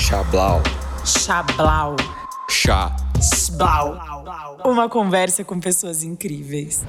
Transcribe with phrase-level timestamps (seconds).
[0.00, 0.62] Chablau.
[1.04, 1.96] Chablau.
[2.48, 2.96] Chá.
[3.20, 3.98] Sblau.
[4.64, 6.82] Uma conversa com pessoas incríveis.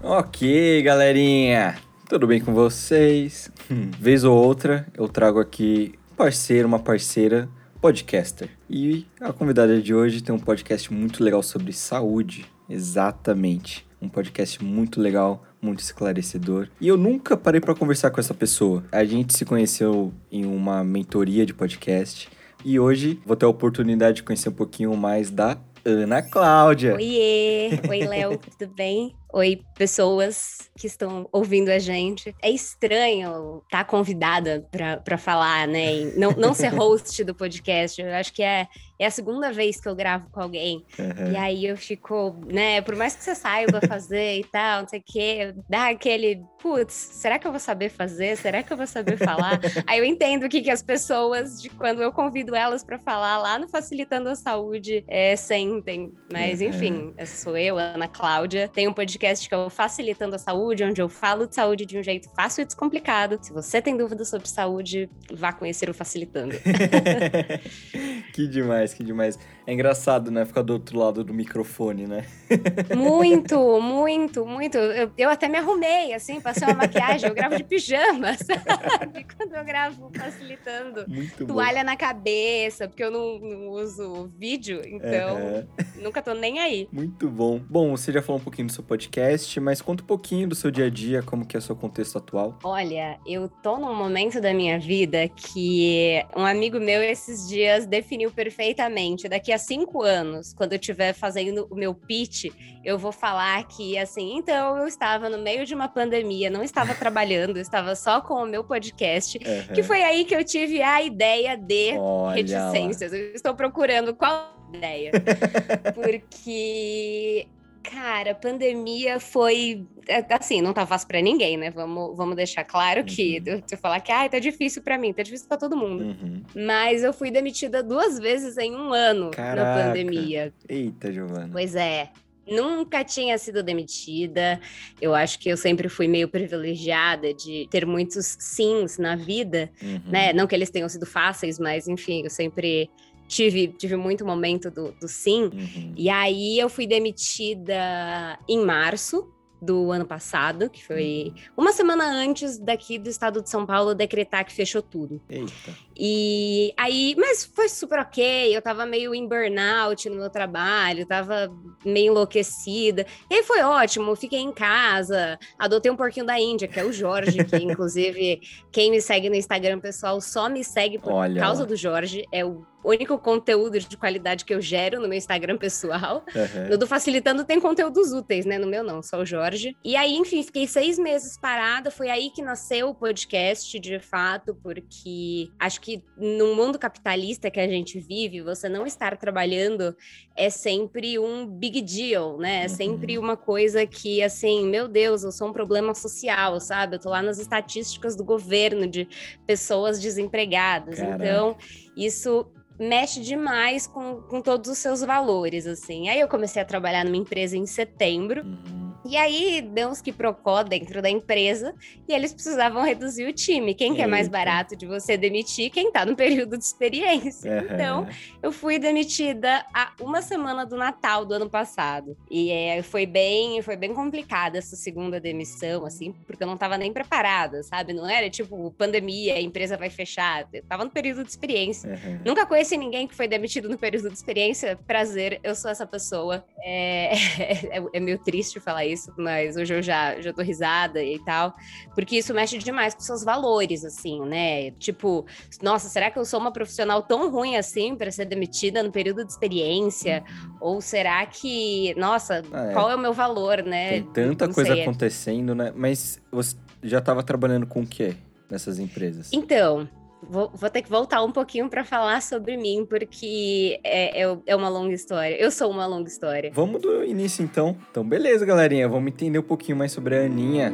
[0.00, 1.78] Ok, galerinha.
[2.08, 3.50] Tudo bem com vocês?
[3.68, 7.48] Hum, vez ou outra, eu trago aqui um parceiro, uma parceira,
[7.80, 8.48] podcaster.
[8.70, 12.46] E a convidada de hoje tem um podcast muito legal sobre saúde.
[12.68, 13.84] Exatamente.
[14.00, 16.68] Um podcast muito legal, muito esclarecedor.
[16.80, 18.82] E eu nunca parei para conversar com essa pessoa.
[18.90, 22.28] A gente se conheceu em uma mentoria de podcast.
[22.64, 26.94] E hoje vou ter a oportunidade de conhecer um pouquinho mais da Ana Cláudia.
[26.94, 27.70] Oiê!
[27.88, 29.14] Oi, Léo, tudo bem?
[29.34, 32.34] Oi, pessoas que estão ouvindo a gente.
[32.42, 35.94] É estranho estar convidada para falar, né?
[35.94, 38.02] E não, não ser host do podcast.
[38.02, 38.66] Eu acho que é,
[38.98, 40.84] é a segunda vez que eu gravo com alguém.
[40.98, 41.32] Uhum.
[41.32, 42.82] E aí eu fico, né?
[42.82, 46.92] Por mais que você saiba fazer e tal, não sei o quê, dá aquele, putz,
[46.92, 48.36] será que eu vou saber fazer?
[48.36, 49.58] Será que eu vou saber falar?
[49.86, 53.38] aí eu entendo o que, que as pessoas, de quando eu convido elas para falar
[53.38, 56.12] lá no Facilitando a Saúde, é, sentem.
[56.30, 56.68] Mas, uhum.
[56.68, 58.68] enfim, sou eu, Ana Cláudia.
[58.68, 61.86] Tenho um podcast podcast que é o Facilitando a Saúde, onde eu falo de saúde
[61.86, 63.38] de um jeito fácil e descomplicado.
[63.40, 66.56] Se você tem dúvidas sobre saúde, vá conhecer o Facilitando.
[68.34, 69.38] que demais, que demais.
[69.66, 70.44] É engraçado, né?
[70.44, 72.26] Ficar do outro lado do microfone, né?
[72.96, 74.76] muito, muito, muito.
[74.76, 77.28] Eu, eu até me arrumei, assim, passei uma maquiagem.
[77.28, 79.26] Eu gravo de pijama, sabe?
[79.36, 81.04] Quando eu gravo facilitando.
[81.08, 81.86] Muito Toalha bom.
[81.86, 85.66] na cabeça, porque eu não, não uso vídeo, então uhum.
[86.02, 86.88] nunca tô nem aí.
[86.90, 87.58] Muito bom.
[87.58, 90.70] Bom, você já falou um pouquinho do seu podcast, mas conta um pouquinho do seu
[90.70, 92.58] dia a dia, como que é o seu contexto atual.
[92.64, 98.30] Olha, eu tô num momento da minha vida que um amigo meu esses dias definiu
[98.30, 99.28] perfeitamente.
[99.28, 102.46] Daqui a cinco anos, quando eu estiver fazendo o meu pitch,
[102.84, 106.94] eu vou falar que, assim, então eu estava no meio de uma pandemia, não estava
[106.96, 109.74] trabalhando, estava só com o meu podcast, uhum.
[109.74, 113.12] que foi aí que eu tive a ideia de Olha reticências.
[113.12, 113.18] Lá.
[113.18, 115.12] Eu estou procurando qual ideia.
[115.94, 117.46] Porque
[117.82, 121.70] Cara, pandemia foi é, assim, não tá fácil para ninguém, né?
[121.70, 123.62] Vamos, vamos deixar claro que uhum.
[123.70, 126.04] eu falar que ah, tá difícil para mim, tá difícil para todo mundo.
[126.04, 126.42] Uhum.
[126.54, 129.64] Mas eu fui demitida duas vezes em um ano Caraca.
[129.64, 130.52] na pandemia.
[130.68, 131.48] Eita, Giovana.
[131.52, 132.10] Pois é.
[132.44, 134.60] Nunca tinha sido demitida.
[135.00, 140.00] Eu acho que eu sempre fui meio privilegiada de ter muitos sims na vida, uhum.
[140.06, 140.32] né?
[140.32, 142.90] Não que eles tenham sido fáceis, mas enfim, eu sempre
[143.26, 145.44] tive, tive muito momento do, do sim.
[145.44, 145.94] Uhum.
[145.96, 151.62] E aí eu fui demitida em março do ano passado, que foi uhum.
[151.62, 155.22] uma semana antes daqui do estado de São Paulo decretar que fechou tudo.
[155.30, 155.76] Eita.
[156.04, 161.48] E aí, mas foi super ok, eu tava meio em burnout no meu trabalho, tava
[161.84, 163.06] meio enlouquecida.
[163.30, 166.92] E aí foi ótimo, fiquei em casa, adotei um porquinho da Índia, que é o
[166.92, 168.40] Jorge, que inclusive
[168.72, 171.68] quem me segue no Instagram pessoal só me segue por Olha causa lá.
[171.68, 176.24] do Jorge, é o único conteúdo de qualidade que eu gero no meu Instagram pessoal.
[176.34, 176.70] Uhum.
[176.70, 178.58] No do Facilitando tem conteúdos úteis, né?
[178.58, 179.76] No meu não, só o Jorge.
[179.84, 181.90] E aí, enfim, fiquei seis meses parada.
[181.90, 187.58] Foi aí que nasceu o podcast, de fato, porque acho que no mundo capitalista que
[187.58, 189.96] a gente vive, você não estar trabalhando
[190.36, 192.64] é sempre um big deal, né?
[192.64, 193.24] É sempre uhum.
[193.24, 196.96] uma coisa que, assim, meu Deus, eu sou um problema social, sabe?
[196.96, 199.08] Eu tô lá nas estatísticas do governo de
[199.46, 200.98] pessoas desempregadas.
[200.98, 201.24] Caraca.
[201.24, 201.56] Então,
[201.96, 202.46] isso
[202.78, 206.08] mexe demais com, com todos os seus valores, assim.
[206.08, 208.42] Aí eu comecei a trabalhar numa empresa em setembro.
[208.44, 208.81] Uhum.
[209.04, 211.74] E aí deu uns que procó dentro da empresa
[212.08, 213.74] e eles precisavam reduzir o time.
[213.74, 215.70] Quem que é mais barato de você demitir?
[215.70, 217.50] Quem tá no período de experiência.
[217.50, 217.74] Uhum.
[217.74, 218.08] Então,
[218.42, 222.16] eu fui demitida há uma semana do Natal do ano passado.
[222.30, 226.78] E é, foi bem, foi bem complicada essa segunda demissão, assim, porque eu não tava
[226.78, 227.92] nem preparada, sabe?
[227.92, 230.48] Não era tipo pandemia, a empresa vai fechar.
[230.52, 231.90] Eu tava no período de experiência.
[231.90, 232.20] Uhum.
[232.24, 234.78] Nunca conheci ninguém que foi demitido no período de experiência.
[234.86, 236.44] Prazer, eu sou essa pessoa.
[236.64, 237.12] É,
[237.76, 241.18] é, é meio triste falar isso isso, mas hoje eu já, já tô risada e
[241.24, 241.54] tal,
[241.94, 244.70] porque isso mexe demais com seus valores, assim, né?
[244.72, 245.26] Tipo,
[245.62, 249.24] nossa, será que eu sou uma profissional tão ruim assim para ser demitida no período
[249.24, 250.22] de experiência?
[250.60, 252.72] Ou será que, nossa, ah, é.
[252.72, 253.90] qual é o meu valor, né?
[253.90, 254.82] Tem tanta Não coisa sei.
[254.82, 255.72] acontecendo, né?
[255.74, 258.16] Mas você já estava trabalhando com o quê
[258.50, 259.30] nessas empresas?
[259.32, 259.88] Então,
[260.28, 264.56] Vou, vou, ter que voltar um pouquinho para falar sobre mim, porque é, é, é,
[264.56, 265.34] uma longa história.
[265.36, 266.50] Eu sou uma longa história.
[266.54, 267.76] Vamos do início, então.
[267.90, 268.88] Então, beleza, galerinha.
[268.88, 270.72] Vamos entender um pouquinho mais sobre a Aninha.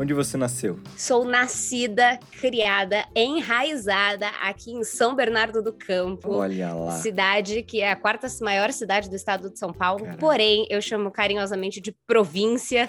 [0.00, 0.80] Onde você nasceu?
[0.96, 6.32] Sou nascida, criada, enraizada aqui em São Bernardo do Campo.
[6.36, 6.92] Olha lá.
[6.92, 10.04] Cidade que é a quarta maior cidade do estado de São Paulo.
[10.04, 10.18] Caraca.
[10.18, 12.88] Porém, eu chamo carinhosamente de província,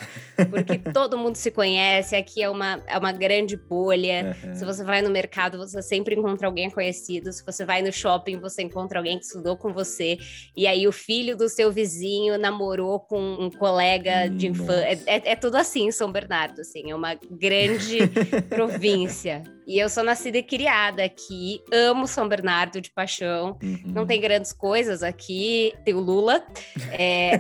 [0.50, 2.16] porque todo mundo se conhece.
[2.16, 4.38] Aqui é uma, é uma grande bolha.
[4.44, 4.56] Aham.
[4.56, 7.34] Se você vai no mercado, você sempre encontra alguém conhecido.
[7.34, 10.18] Se você vai no shopping, você encontra alguém que estudou com você.
[10.56, 14.86] E aí, o filho do seu vizinho namorou com um colega de infância.
[15.06, 16.90] É, é- é tudo assim em São Bernardo, assim.
[16.90, 18.08] É uma grande
[18.50, 19.44] província.
[19.72, 21.64] E eu sou nascida e criada aqui.
[21.72, 23.58] Amo São Bernardo de paixão.
[23.64, 23.82] Uhum.
[23.86, 25.74] Não tem grandes coisas aqui.
[25.86, 26.46] Tem o Lula.
[26.92, 27.40] É,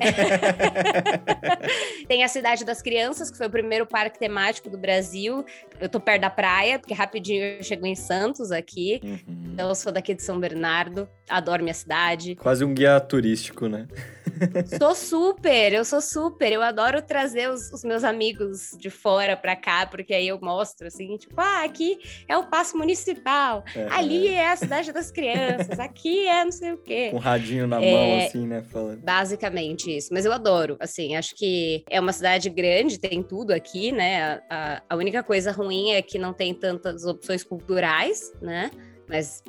[2.07, 5.43] tem a Cidade das Crianças, que foi o primeiro parque temático do Brasil.
[5.77, 9.01] Eu tô perto da praia, porque rapidinho eu chego em Santos aqui.
[9.03, 9.51] Uhum.
[9.51, 12.35] Então eu sou daqui de São Bernardo, adoro minha cidade.
[12.35, 13.87] Quase um guia turístico, né?
[14.79, 16.51] Sou super, eu sou super.
[16.51, 20.87] Eu adoro trazer os, os meus amigos de fora pra cá, porque aí eu mostro
[20.87, 23.87] assim, tipo, ah, aqui é o Paço Municipal, Aham.
[23.91, 27.09] ali é a Cidade das Crianças, aqui é não sei o quê.
[27.11, 27.91] Com um radinho na É.
[27.91, 28.63] mão, assim, né?
[28.63, 29.01] Falando.
[29.01, 33.91] Basicamente isso, mas eu adoro, assim, acho que é uma cidade grande, tem tudo aqui,
[33.91, 34.41] né?
[34.49, 38.71] A, a- única coisa ruim é que não tem tantas opções culturais, né?
[39.07, 39.41] Mas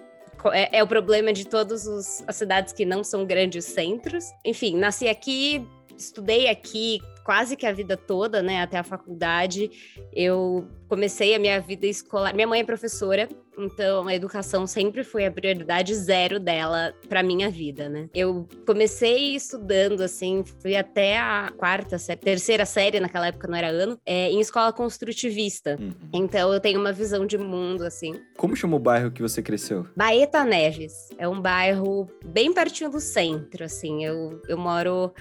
[0.52, 1.86] é, é o problema de todas
[2.26, 4.24] as cidades que não são grandes centros.
[4.44, 5.64] Enfim, nasci aqui,
[5.96, 8.62] estudei aqui quase que a vida toda, né?
[8.62, 9.70] Até a faculdade.
[10.12, 12.34] Eu comecei a minha vida escolar.
[12.34, 17.50] Minha mãe é professora, então a educação sempre foi a prioridade zero dela para minha
[17.50, 18.08] vida, né?
[18.14, 23.98] Eu comecei estudando assim, fui até a quarta, terceira série naquela época não era ano,
[24.04, 25.78] é, em escola construtivista.
[25.80, 25.92] Uhum.
[26.12, 28.20] Então eu tenho uma visão de mundo assim.
[28.36, 29.86] Como chama o bairro que você cresceu?
[29.96, 34.04] Baeta Neves é um bairro bem pertinho do centro, assim.
[34.04, 35.12] Eu, eu moro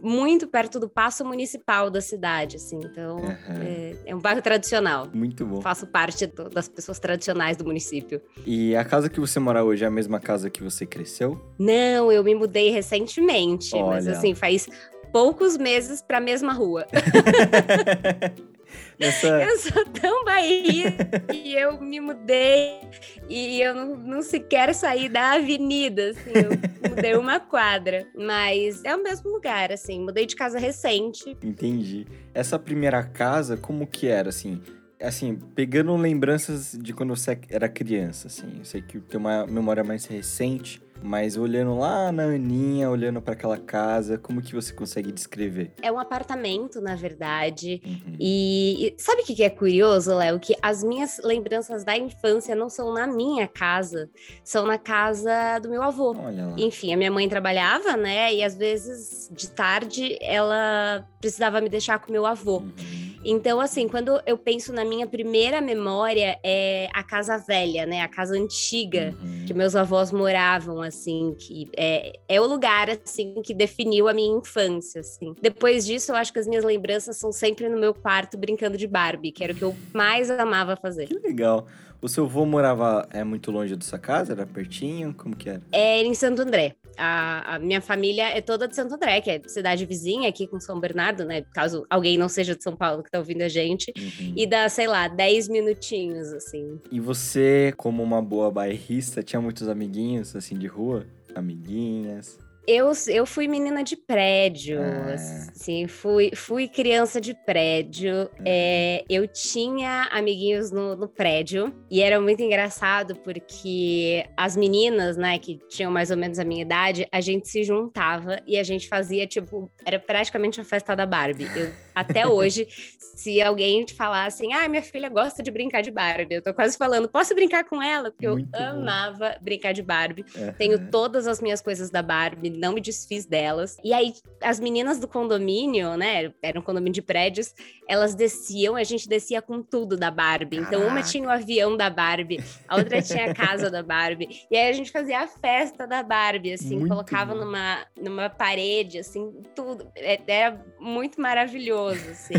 [0.00, 2.78] muito perto do paço municipal da cidade, assim.
[2.84, 3.62] Então Aham.
[3.62, 5.08] é, é um bairro tradicional.
[5.12, 5.60] Muito bom.
[5.60, 8.20] Faço parte do- das pessoas tradicionais do município.
[8.46, 11.40] E a casa que você mora hoje é a mesma casa que você cresceu?
[11.58, 14.16] Não, eu me mudei recentemente, mas Olha.
[14.16, 14.68] assim, faz
[15.12, 16.86] poucos meses para a mesma rua.
[18.98, 19.28] Nessa...
[19.42, 20.94] Eu sou tão Bahia
[21.32, 22.80] e eu me mudei
[23.28, 28.94] e eu não, não sequer saí da avenida, assim, eu mudei uma quadra, mas é
[28.94, 31.36] o mesmo lugar, assim, mudei de casa recente.
[31.42, 32.06] Entendi.
[32.32, 34.60] Essa primeira casa, como que era, assim?
[35.02, 38.58] Assim, pegando lembranças de quando você era criança, assim.
[38.58, 43.34] Eu sei que tem uma memória mais recente, mas olhando lá na Aninha, olhando para
[43.34, 45.72] aquela casa, como que você consegue descrever?
[45.82, 48.16] É um apartamento, na verdade, Uhum.
[48.18, 50.38] E, e sabe o que que é curioso, Léo?
[50.38, 54.08] Que as minhas lembranças da infância não são na minha casa,
[54.44, 56.14] são na casa do meu avô.
[56.16, 56.54] Olha lá.
[56.58, 58.32] Enfim, a minha mãe trabalhava, né?
[58.34, 62.58] E às vezes de tarde ela precisava me deixar com meu avô.
[62.58, 63.11] Uhum.
[63.24, 68.00] Então, assim, quando eu penso na minha primeira memória, é a casa velha, né?
[68.02, 69.44] A casa antiga Uhum.
[69.46, 74.36] que meus avós moravam, assim, que é, é o lugar, assim, que definiu a minha
[74.38, 75.34] infância, assim.
[75.40, 78.86] Depois disso, eu acho que as minhas lembranças são sempre no meu quarto brincando de
[78.86, 81.06] Barbie, que era o que eu mais amava fazer.
[81.06, 81.66] Que legal.
[82.02, 84.32] O seu avô morava é muito longe da sua casa?
[84.32, 85.14] Era pertinho?
[85.14, 85.62] Como que era?
[85.70, 86.74] É em Santo André.
[86.98, 90.58] A, a minha família é toda de Santo André, que é cidade vizinha aqui com
[90.58, 91.42] São Bernardo, né?
[91.54, 93.92] Caso alguém não seja de São Paulo que tá ouvindo a gente.
[93.96, 94.34] Uhum.
[94.36, 96.80] E dá, sei lá, 10 minutinhos, assim.
[96.90, 101.06] E você, como uma boa bairrista, tinha muitos amiguinhos, assim, de rua?
[101.36, 102.36] Amiguinhas?
[102.66, 105.14] Eu, eu fui menina de prédio, Ah.
[105.14, 108.30] assim, fui, fui criança de prédio.
[108.44, 115.38] É, eu tinha amiguinhos no, no prédio e era muito engraçado porque as meninas, né,
[115.40, 118.86] que tinham mais ou menos a minha idade, a gente se juntava e a gente
[118.88, 121.48] fazia, tipo, era praticamente a festa da Barbie.
[121.56, 122.66] Eu, até hoje,
[122.98, 126.52] se alguém te falar assim, ah, minha filha gosta de brincar de Barbie, eu tô
[126.54, 128.10] quase falando, posso brincar com ela?
[128.10, 128.58] Porque Muito bom.
[128.58, 130.24] eu amava brincar de Barbie.
[130.36, 130.52] Aham.
[130.58, 133.76] Tenho todas as minhas coisas da Barbie, não me desfiz delas.
[133.84, 136.32] E aí, as meninas do condomínio, né?
[136.42, 137.54] Era um condomínio de prédios,
[137.88, 140.56] elas desciam, a gente descia com tudo da Barbie.
[140.56, 141.08] Então, uma Caraca.
[141.08, 144.46] tinha o avião da Barbie, a outra tinha a casa da Barbie.
[144.50, 147.40] E aí a gente fazia a festa da Barbie, assim, Muito colocava bom.
[147.44, 149.90] numa, numa parede, assim, tudo.
[149.96, 152.34] É- Era muito maravilhoso, assim.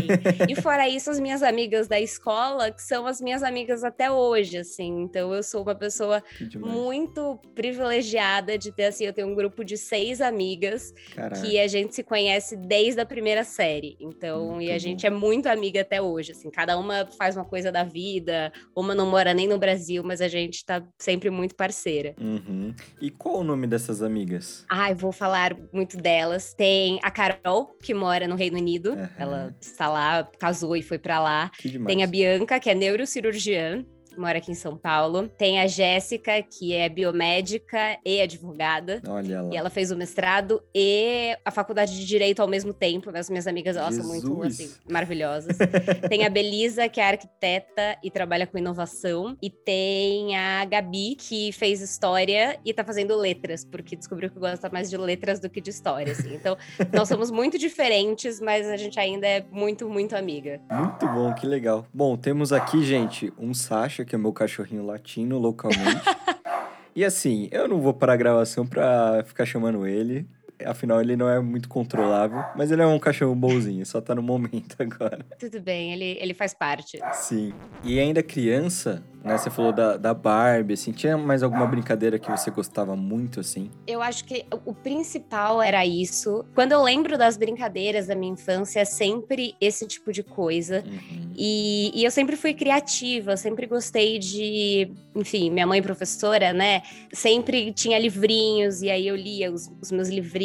[0.48, 4.58] E fora isso, as minhas amigas da escola, que são as minhas amigas até hoje,
[4.58, 5.02] assim.
[5.02, 6.22] Então, eu sou uma pessoa
[6.56, 11.40] muito privilegiada de ter assim, eu tenho um grupo de seis amigas Caraca.
[11.40, 13.96] que a gente se conhece desde a primeira série.
[14.00, 14.78] Então, Muito e a bom.
[14.78, 18.94] gente é muito amiga até hoje, assim, cada uma faz uma coisa da vida, uma
[18.94, 22.14] não mora nem no Brasil, mas a gente tá sempre muito parceira.
[22.20, 22.74] Uhum.
[23.00, 24.64] E qual o nome dessas amigas?
[24.70, 26.54] Ai, vou falar muito delas.
[26.54, 28.92] Tem a Carol, que mora no Reino Unido.
[28.92, 29.10] Aham.
[29.18, 31.50] Ela está lá, casou e foi pra lá.
[31.86, 33.84] Tem a Bianca, que é neurocirurgiã,
[34.16, 35.28] mora aqui em São Paulo.
[35.28, 39.00] Tem a Jéssica, que é biomédica e advogada.
[39.06, 39.50] Olha lá.
[39.52, 43.10] E ela fez o mestrado e a faculdade de direito ao mesmo tempo.
[43.14, 44.60] As minhas amigas, elas são muito Jesus.
[44.60, 45.56] assim, maravilhosas.
[46.08, 49.36] tem a Belisa, que é arquiteta e trabalha com inovação.
[49.42, 54.68] E tem a Gabi, que fez história e tá fazendo letras, porque descobriu que gosta
[54.70, 56.12] mais de letras do que de história.
[56.12, 56.34] assim.
[56.34, 56.56] Então,
[56.92, 60.60] nós somos muito diferentes, mas a gente ainda é muito, muito amiga.
[60.70, 61.86] Muito bom, que legal.
[61.92, 66.04] Bom, temos aqui, gente, um Sasha, que é meu cachorrinho latino localmente.
[66.94, 70.26] e assim, eu não vou parar a gravação pra ficar chamando ele.
[70.64, 72.44] Afinal, ele não é muito controlável.
[72.54, 75.24] Mas ele é um cachorro bonzinho, só tá no momento agora.
[75.38, 77.00] Tudo bem, ele, ele faz parte.
[77.12, 77.52] Sim.
[77.82, 79.36] E ainda criança, né?
[79.36, 80.92] Você falou da, da Barbie, assim.
[80.92, 83.70] Tinha mais alguma brincadeira que você gostava muito, assim?
[83.86, 86.44] Eu acho que o principal era isso.
[86.54, 90.84] Quando eu lembro das brincadeiras da minha infância, é sempre esse tipo de coisa.
[90.86, 91.32] Uhum.
[91.36, 94.92] E, e eu sempre fui criativa, eu sempre gostei de.
[95.16, 96.82] Enfim, minha mãe professora, né?
[97.12, 100.43] Sempre tinha livrinhos, e aí eu lia os, os meus livrinhos.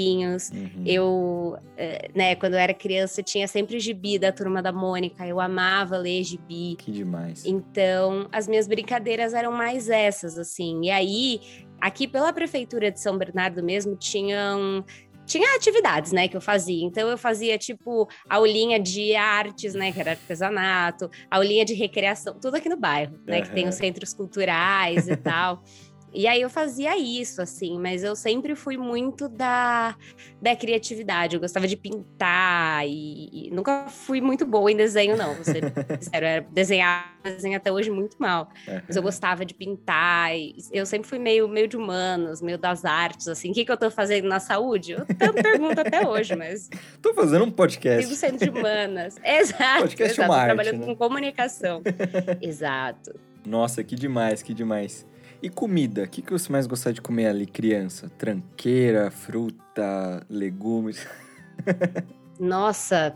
[0.53, 0.84] Uhum.
[0.86, 5.39] Eu, eh, né, quando eu era criança, tinha sempre gibi da turma da Mônica, eu
[5.39, 6.75] amava ler gibi.
[6.77, 7.46] Que demais.
[7.46, 10.86] Então, as minhas brincadeiras eram mais essas, assim.
[10.86, 11.41] E aí,
[11.79, 14.84] aqui pela prefeitura de São Bernardo mesmo, tinham.
[15.25, 16.84] Tinha atividades, né, que eu fazia.
[16.84, 22.56] Então, eu fazia, tipo, aulinha de artes, né, que era artesanato, aulinha de recreação, tudo
[22.56, 25.63] aqui no bairro, né, que tem os centros culturais e tal.
[26.13, 29.96] E aí eu fazia isso, assim, mas eu sempre fui muito da,
[30.42, 31.36] da criatividade.
[31.36, 35.36] Eu gostava de pintar e, e nunca fui muito boa em desenho, não.
[35.44, 35.63] Ser
[36.01, 38.50] sincero, era desenhar, desenho até hoje muito mal.
[38.88, 40.36] Mas eu gostava de pintar.
[40.36, 43.51] e eu sempre fui meio, meio de humanos, meio das artes, assim.
[43.51, 44.94] O que, que eu tô fazendo na saúde?
[44.94, 46.70] Eu tanto pergunto até hoje, mas
[47.01, 48.16] Tô fazendo um sigo podcast.
[48.16, 49.18] sendo de humanas.
[49.24, 49.82] Exato.
[49.82, 50.32] Podcast é exato.
[50.32, 50.86] uma arte, trabalhando né?
[50.86, 51.82] com comunicação.
[52.42, 53.13] exato.
[53.46, 55.06] Nossa, que demais, que demais.
[55.41, 56.03] E comida?
[56.03, 58.10] O que, que você mais gostava de comer ali, criança?
[58.17, 61.08] Tranqueira, fruta, legumes?
[62.39, 63.15] Nossa,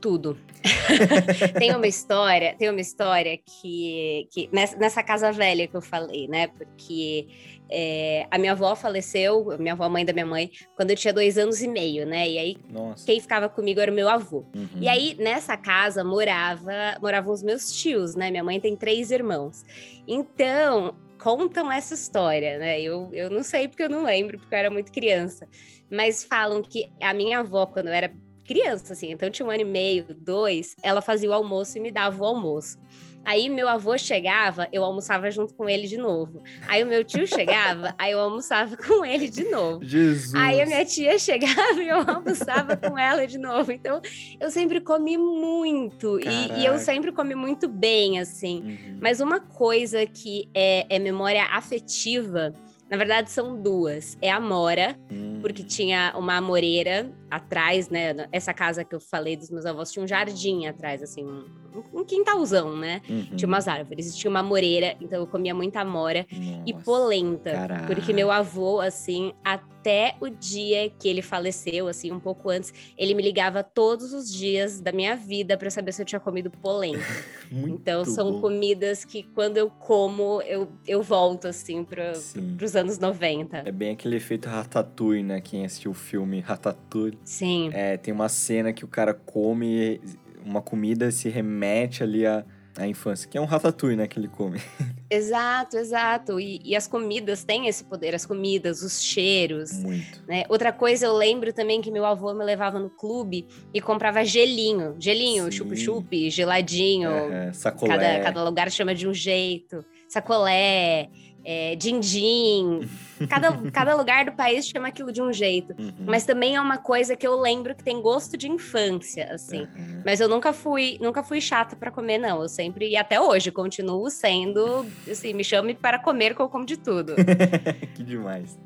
[0.00, 0.36] tudo.
[1.58, 6.28] tem uma história, tem uma história que, que nessa, nessa casa velha que eu falei,
[6.28, 6.48] né?
[6.48, 7.26] Porque
[7.70, 11.12] é, a minha avó faleceu, a minha avó, mãe da minha mãe, quando eu tinha
[11.12, 12.28] dois anos e meio, né?
[12.28, 13.06] E aí Nossa.
[13.06, 14.44] quem ficava comigo era o meu avô.
[14.54, 14.68] Uhum.
[14.78, 18.30] E aí, nessa casa, morava, moravam os meus tios, né?
[18.30, 19.64] Minha mãe tem três irmãos.
[20.06, 22.80] Então, contam essa história, né?
[22.80, 25.46] Eu, eu não sei porque eu não lembro, porque eu era muito criança.
[25.88, 28.12] Mas falam que a minha avó, quando eu era
[28.44, 31.92] criança, assim, então tinha um ano e meio, dois, ela fazia o almoço e me
[31.92, 32.76] dava o almoço.
[33.24, 36.42] Aí meu avô chegava, eu almoçava junto com ele de novo.
[36.66, 39.84] Aí o meu tio chegava, aí eu almoçava com ele de novo.
[39.84, 40.34] Jesus.
[40.34, 43.70] Aí a minha tia chegava e eu almoçava com ela de novo.
[43.72, 44.00] Então,
[44.40, 46.18] eu sempre comi muito.
[46.20, 48.60] E, e eu sempre comi muito bem, assim.
[48.62, 48.98] Uhum.
[49.00, 52.52] Mas uma coisa que é, é memória afetiva,
[52.90, 54.16] na verdade são duas.
[54.20, 55.38] É a Mora, Hum.
[55.40, 58.14] porque tinha uma amoreira atrás, né?
[58.30, 62.04] Essa casa que eu falei dos meus avós tinha um jardim atrás, assim, um, um
[62.04, 63.00] quintalzão, né?
[63.08, 63.36] Uhum.
[63.36, 66.84] Tinha umas árvores, tinha uma moreira, então eu comia muita amora e Nossa.
[66.84, 67.52] polenta.
[67.52, 67.86] caraca.
[67.86, 73.14] Porque meu avô, assim, até o dia que ele faleceu, assim, um pouco antes, ele
[73.14, 77.02] me ligava todos os dias da minha vida para saber se eu tinha comido polenta.
[77.52, 78.40] Então são bom.
[78.40, 83.58] comidas que quando eu como, eu, eu volto, assim, para os anos 90.
[83.58, 85.38] É bem aquele efeito Ratatouille, né?
[85.38, 87.18] Quem assistiu o filme Ratatouille.
[87.24, 87.70] Sim.
[87.72, 90.00] É, tem uma cena que o cara come
[90.44, 92.44] uma comida e se remete ali à,
[92.76, 93.28] à infância.
[93.28, 94.06] Que é um Ratatouille, né?
[94.06, 94.60] Que ele come.
[95.08, 96.40] Exato, exato.
[96.40, 99.72] E, e as comidas têm esse poder, as comidas, os cheiros.
[99.74, 100.22] Muito.
[100.26, 100.44] né?
[100.48, 104.96] Outra coisa, eu lembro também que meu avô me levava no clube e comprava gelinho.
[104.98, 107.10] Gelinho, chup-chup, geladinho.
[107.10, 107.90] É, sacolé.
[107.90, 109.84] Cada, cada lugar chama de um jeito.
[110.08, 111.10] Sacolé,
[111.44, 112.88] é, din-din.
[113.28, 115.74] Cada, cada lugar do país chama aquilo de um jeito.
[115.78, 115.92] Uhum.
[116.06, 119.62] Mas também é uma coisa que eu lembro que tem gosto de infância, assim.
[119.62, 120.02] Uhum.
[120.04, 122.42] Mas eu nunca fui, nunca fui chata para comer, não.
[122.42, 126.64] Eu sempre, e até hoje, continuo sendo, assim, me chame para comer que eu como
[126.64, 127.14] de tudo.
[127.94, 128.58] que demais.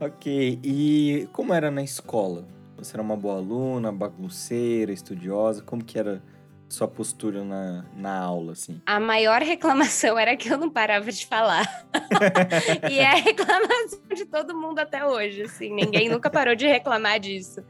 [0.00, 2.46] Ok, e como era na escola?
[2.76, 5.62] Você era uma boa aluna, bagunceira, estudiosa?
[5.62, 6.22] Como que era
[6.70, 8.80] sua postura na, na aula, assim?
[8.86, 11.66] A maior reclamação era que eu não parava de falar.
[12.88, 15.74] e é a reclamação de todo mundo até hoje, assim.
[15.74, 17.60] Ninguém nunca parou de reclamar disso.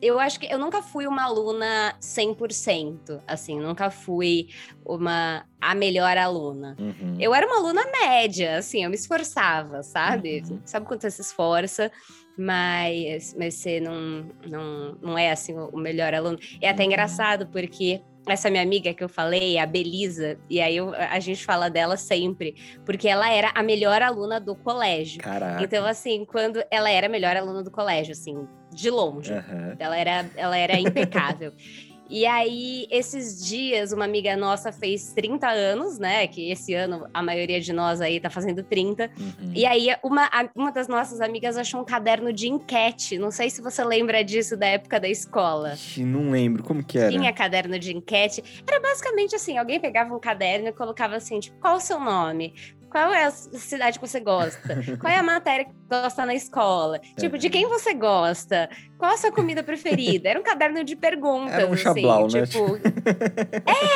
[0.00, 3.60] Eu acho que eu nunca fui uma aluna 100%, assim.
[3.60, 4.48] Nunca fui
[4.84, 6.74] uma a melhor aluna.
[6.78, 7.16] Uhum.
[7.20, 8.82] Eu era uma aluna média, assim.
[8.82, 10.42] Eu me esforçava, sabe?
[10.48, 10.60] Uhum.
[10.64, 11.92] Sabe quando você se esforça?
[12.38, 16.38] Mas, mas você não, não, não é assim o melhor aluno.
[16.62, 16.88] É até Uhum.
[16.88, 18.00] engraçado, porque
[18.34, 21.96] essa minha amiga que eu falei, a Belisa, e aí eu- a gente fala dela
[21.96, 22.54] sempre,
[22.84, 25.20] porque ela era a melhor aluna do colégio.
[25.20, 25.62] Caraca.
[25.62, 29.32] Então, assim, quando ela era a melhor aluna do colégio, assim, de longe.
[29.32, 29.76] Aham.
[29.78, 31.52] Ela era, ela era impecável.
[32.08, 36.26] E aí, esses dias, uma amiga nossa fez 30 anos, né?
[36.26, 39.10] Que esse ano a maioria de nós aí tá fazendo 30.
[39.18, 39.52] Uhum.
[39.54, 43.18] E aí, uma, uma das nossas amigas achou um caderno de enquete.
[43.18, 45.74] Não sei se você lembra disso da época da escola.
[45.74, 46.62] Ixi, não lembro.
[46.62, 47.10] Como que era?
[47.10, 48.42] Tinha caderno de enquete.
[48.66, 52.54] Era basicamente assim: alguém pegava um caderno e colocava assim, tipo, qual o seu nome?
[52.90, 54.78] Qual é a cidade que você gosta?
[55.00, 56.98] Qual é a matéria que gosta na escola?
[57.18, 58.68] Tipo, de quem você gosta?
[58.98, 60.28] Qual a sua comida preferida?
[60.30, 61.54] Era um caderno de perguntas.
[61.54, 62.46] Era um assim, chablau, né?
[62.46, 62.78] tipo...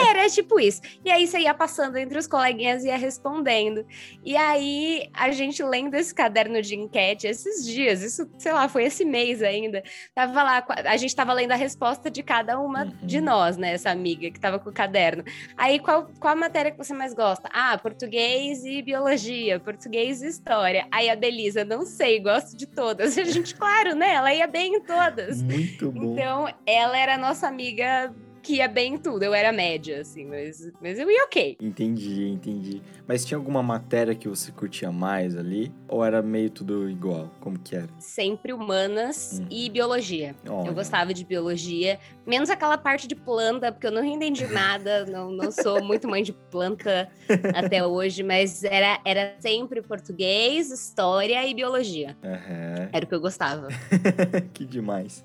[0.09, 0.81] Era tipo isso.
[1.05, 3.85] E aí você ia passando entre os coleguinhas e ia respondendo.
[4.25, 8.85] E aí a gente lendo esse caderno de enquete esses dias, isso, sei lá, foi
[8.85, 9.83] esse mês ainda.
[10.15, 12.93] Tava lá, a gente tava lendo a resposta de cada uma Uhum.
[13.03, 13.73] de nós, né?
[13.73, 15.25] Essa amiga que tava com o caderno.
[15.57, 17.49] Aí qual, qual a matéria que você mais gosta?
[17.53, 20.87] Ah, português e biologia, português e história.
[20.91, 23.17] Aí a Belisa, não sei, gosto de todas.
[23.23, 24.13] A gente, claro, né?
[24.13, 25.43] Ela ia bem em todas.
[25.43, 26.13] Muito bom.
[26.13, 28.13] Então, ela era nossa amiga
[28.43, 29.23] que ia bem em tudo.
[29.23, 31.57] Eu era média, assim, mas, mas eu ia ok.
[31.61, 32.83] Entendi, entendi.
[33.07, 35.73] Mas tinha alguma matéria que você curtia mais ali?
[35.89, 37.31] Ou era meio tudo igual?
[37.41, 37.89] Como que era?
[37.99, 39.47] Sempre humanas Uhum.
[39.51, 40.35] e biologia.
[40.49, 40.69] Olha.
[40.69, 45.31] Eu gostava de biologia, menos aquela parte de planta, porque eu não entendi nada, não,
[45.31, 47.09] não sou muito mãe de planta
[47.55, 52.17] até hoje, mas era, era sempre português, história e biologia.
[52.25, 52.89] Aham.
[52.93, 53.69] Era o que eu gostava.
[54.53, 55.25] que demais.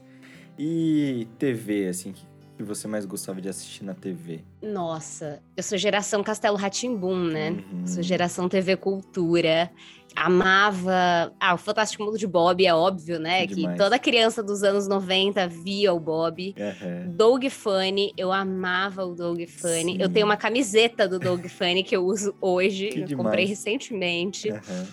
[0.59, 2.25] E TV, assim, que
[2.57, 4.41] que você mais gostava de assistir na TV?
[4.61, 7.51] Nossa, eu sou geração Castelo Ratimbum, né?
[7.51, 7.87] Uhum.
[7.87, 9.71] Sou geração TV Cultura.
[10.15, 11.31] Amava.
[11.39, 13.45] Ah, o Fantástico Mundo de Bob, é óbvio, né?
[13.45, 16.55] Que toda criança dos anos 90 via o Bob.
[16.57, 17.11] Aham.
[17.15, 19.93] Doug Funny, eu amava o Doug Funny.
[19.93, 19.97] Sim.
[19.99, 22.87] Eu tenho uma camiseta do Doug Funny que eu uso hoje.
[22.87, 23.25] Que eu demais.
[23.27, 24.49] comprei recentemente.
[24.49, 24.87] Aham.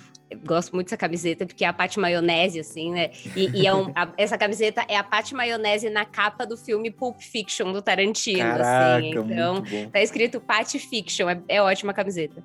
[0.44, 3.10] Gosto muito dessa camiseta, porque é a Paty Maionese, assim, né?
[3.36, 6.90] E, e é um- a- essa camiseta é a Paty Maionese na capa do filme
[6.90, 9.08] Pulp Fiction do Tarantino, Caraca, assim.
[9.10, 9.62] Então.
[9.92, 12.42] Tá escrito Patty Fiction, é, é ótima a camiseta.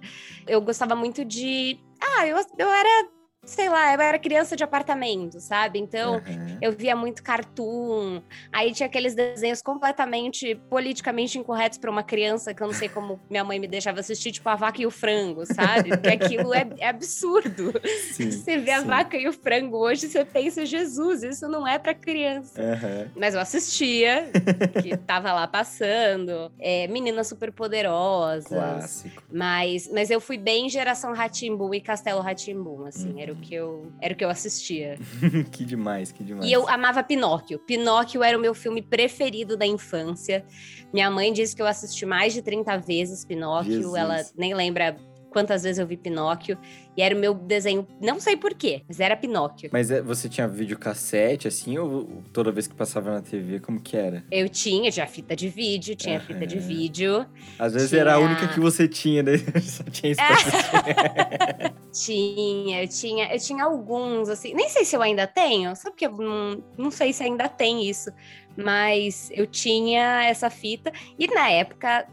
[0.48, 1.80] Eu gostava muito de.
[2.02, 3.08] Ah, eu, eu era,
[3.50, 5.80] sei lá, eu era criança de apartamento, sabe?
[5.80, 6.22] Então.
[6.28, 6.58] Aham.
[6.62, 12.62] Eu via muito cartoon, aí tinha aqueles desenhos completamente politicamente incorretos para uma criança que
[12.62, 15.46] eu não sei como minha mãe me deixava assistir, tipo a vaca e o frango,
[15.46, 15.94] sabe?
[15.94, 17.72] Porque aquilo é, é absurdo.
[17.86, 18.88] Sim, Você vê a sim.
[18.88, 22.62] vaca e o frango hoje, você pensa, Jesus, isso não é para criança.
[22.62, 23.12] Aham.
[23.16, 24.36] Mas eu assistia,
[24.82, 26.52] que tava lá passando.
[26.60, 28.48] É, Meninas Superpoderosas.
[28.50, 29.24] Clássico.
[29.32, 33.39] Mas, mas eu fui bem geração Ratimbum e Castelo Ratimbum, assim, era o Uhum.
[33.40, 34.98] Que eu era o que eu assistia.
[35.52, 36.50] que demais, que demais.
[36.50, 37.60] E eu amava Pinóquio.
[37.60, 40.46] Pinóquio era o meu filme preferido da infância.
[40.94, 43.74] Minha mãe disse que eu assisti mais de 30 vezes Pinóquio.
[43.74, 43.96] Jesus.
[43.96, 44.98] Ela nem lembra
[45.30, 46.58] quantas vezes eu vi Pinóquio.
[46.98, 49.70] E era o meu desenho, não sei porquê, mas era Pinóquio.
[49.72, 53.96] Mas é, você tinha videocassete, assim, ou toda vez que passava na TV, como que
[53.96, 54.26] era?
[54.30, 56.68] Eu tinha, tinha fita de vídeo, tinha fita de Aham.
[56.68, 57.26] vídeo.
[57.58, 59.34] Às vezes Tinha- era a única que você tinha, né?
[59.64, 61.74] Só tinha isso pra.
[61.94, 66.06] Tinha, eu tinha, eu tinha alguns, assim, nem sei se eu ainda tenho, sabe que
[66.06, 68.12] eu não, não sei se ainda tem isso,
[68.56, 72.08] mas eu tinha essa fita, e na época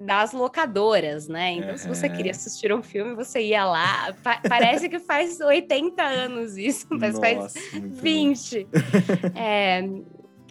[0.00, 1.52] das locadoras, né?
[1.52, 4.14] Então, se você queria assistir um filme, você ia lá.
[4.22, 7.88] Pa- parece que faz 80 anos isso, mas faz Nossa, bom.
[7.90, 8.66] 20.
[9.34, 9.82] É,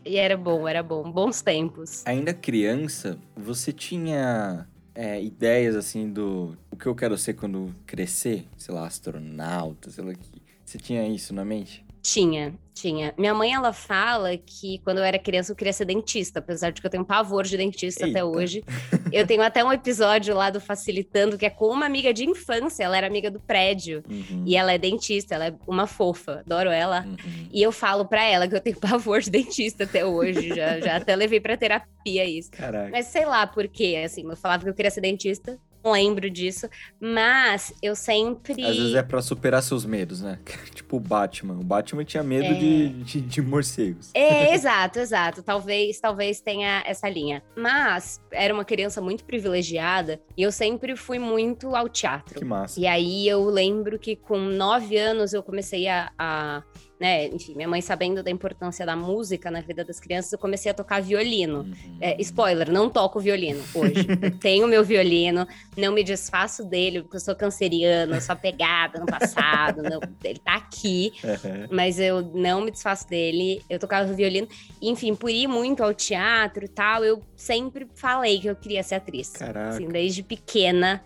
[0.05, 2.05] e era bom, era bom, bons tempos.
[2.05, 6.57] Ainda criança, você tinha é, ideias, assim, do...
[6.71, 8.45] O que eu quero ser quando crescer?
[8.57, 10.41] Sei lá, astronauta, sei lá que...
[10.63, 11.83] Você tinha isso na mente?
[12.11, 13.13] Tinha, tinha.
[13.19, 16.81] Minha mãe, ela fala que quando eu era criança eu queria ser dentista, apesar de
[16.81, 18.17] que eu tenho pavor de dentista Eita.
[18.17, 18.63] até hoje.
[19.11, 22.83] Eu tenho até um episódio lá do Facilitando, que é com uma amiga de infância,
[22.83, 24.03] ela era amiga do prédio.
[24.09, 24.43] Uhum.
[24.43, 27.05] E ela é dentista, ela é uma fofa, adoro ela.
[27.05, 27.47] Uhum.
[27.51, 30.95] E eu falo pra ela que eu tenho pavor de dentista até hoje, já, já
[30.95, 32.49] até levei pra terapia isso.
[32.49, 32.89] Caraca.
[32.89, 36.67] Mas sei lá por quê, assim, eu falava que eu queria ser dentista, lembro disso,
[36.99, 38.63] mas eu sempre.
[38.65, 40.39] Às vezes é pra superar seus medos, né?
[40.73, 41.53] tipo o Batman.
[41.55, 42.53] O Batman tinha medo É.
[42.53, 44.11] de, de, de morcegos.
[44.13, 45.41] É, exato, exato.
[45.43, 47.41] Talvez, talvez tenha essa linha.
[47.55, 52.39] Mas era uma criança muito privilegiada e eu sempre fui muito ao teatro.
[52.39, 52.79] Que massa.
[52.79, 56.63] E aí eu lembro que com nove anos eu comecei a, a,
[56.99, 60.69] né, enfim, minha mãe sabendo da importância da música na vida das crianças, eu comecei
[60.69, 61.59] a tocar violino.
[61.61, 61.97] Uhum.
[62.01, 64.05] É, spoiler, não toco violino hoje.
[64.21, 68.99] Eu tenho meu violino, não me desfaço dele, porque eu sou canceriana, eu sou apegada
[68.99, 71.67] no passado, não- ele tá aqui, Uhum.
[71.71, 73.61] mas eu não me desfaço dele.
[73.69, 74.47] Eu tocava violino,
[74.81, 78.95] enfim, por ir muito ao teatro e tal, eu sempre falei que eu queria ser
[78.95, 79.29] atriz.
[79.31, 79.69] Caraca.
[79.69, 81.01] Assim, desde pequena,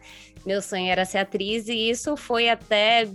[0.45, 3.07] meu sonho era ser atriz, e isso foi até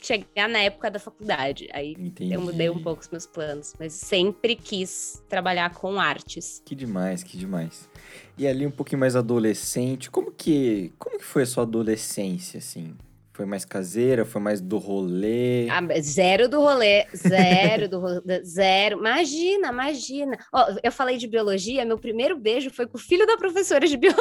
[0.00, 1.68] chegar na época da faculdade.
[1.72, 2.32] Aí Entendi.
[2.32, 6.62] eu mudei um pouco os meus planos, mas sempre quis trabalhar com artes.
[6.64, 7.88] Que demais, que demais.
[8.36, 12.96] E ali um pouquinho mais adolescente, como que, como que foi a sua adolescência, assim?
[13.40, 15.66] Foi mais caseira, foi mais do rolê?
[15.70, 18.98] Ah, zero do rolê, zero do rolê, zero.
[18.98, 20.36] Imagina, imagina.
[20.52, 23.96] Ó, eu falei de biologia, meu primeiro beijo foi com o filho da professora de
[23.96, 24.20] biologia.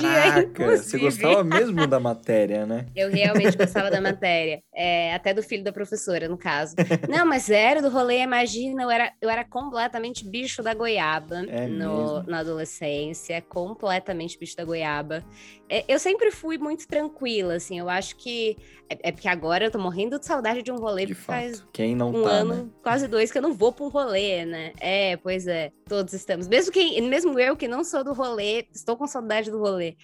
[0.00, 2.86] Caraca, você gostava mesmo da matéria, né?
[2.94, 4.62] Eu realmente gostava da matéria.
[4.72, 6.76] É, até do filho da professora, no caso.
[7.08, 11.66] Não, mas zero do rolê, imagina, eu era, eu era completamente bicho da goiaba É
[11.66, 15.24] no- na adolescência, completamente bicho da goiaba.
[15.68, 18.56] É, eu sempre fui muito tranquila, assim, eu acho que.
[18.88, 21.64] É, é porque agora eu tô morrendo de saudade de um rolê De faz.
[21.72, 22.70] Quem não um tá, ano, né?
[22.82, 24.72] quase dois, que eu não vou pra um rolê, né?
[24.80, 26.48] É, pois é, todos estamos.
[26.48, 29.96] Mesmo, que, mesmo eu que não sou do rolê, estou com saudade do rolê.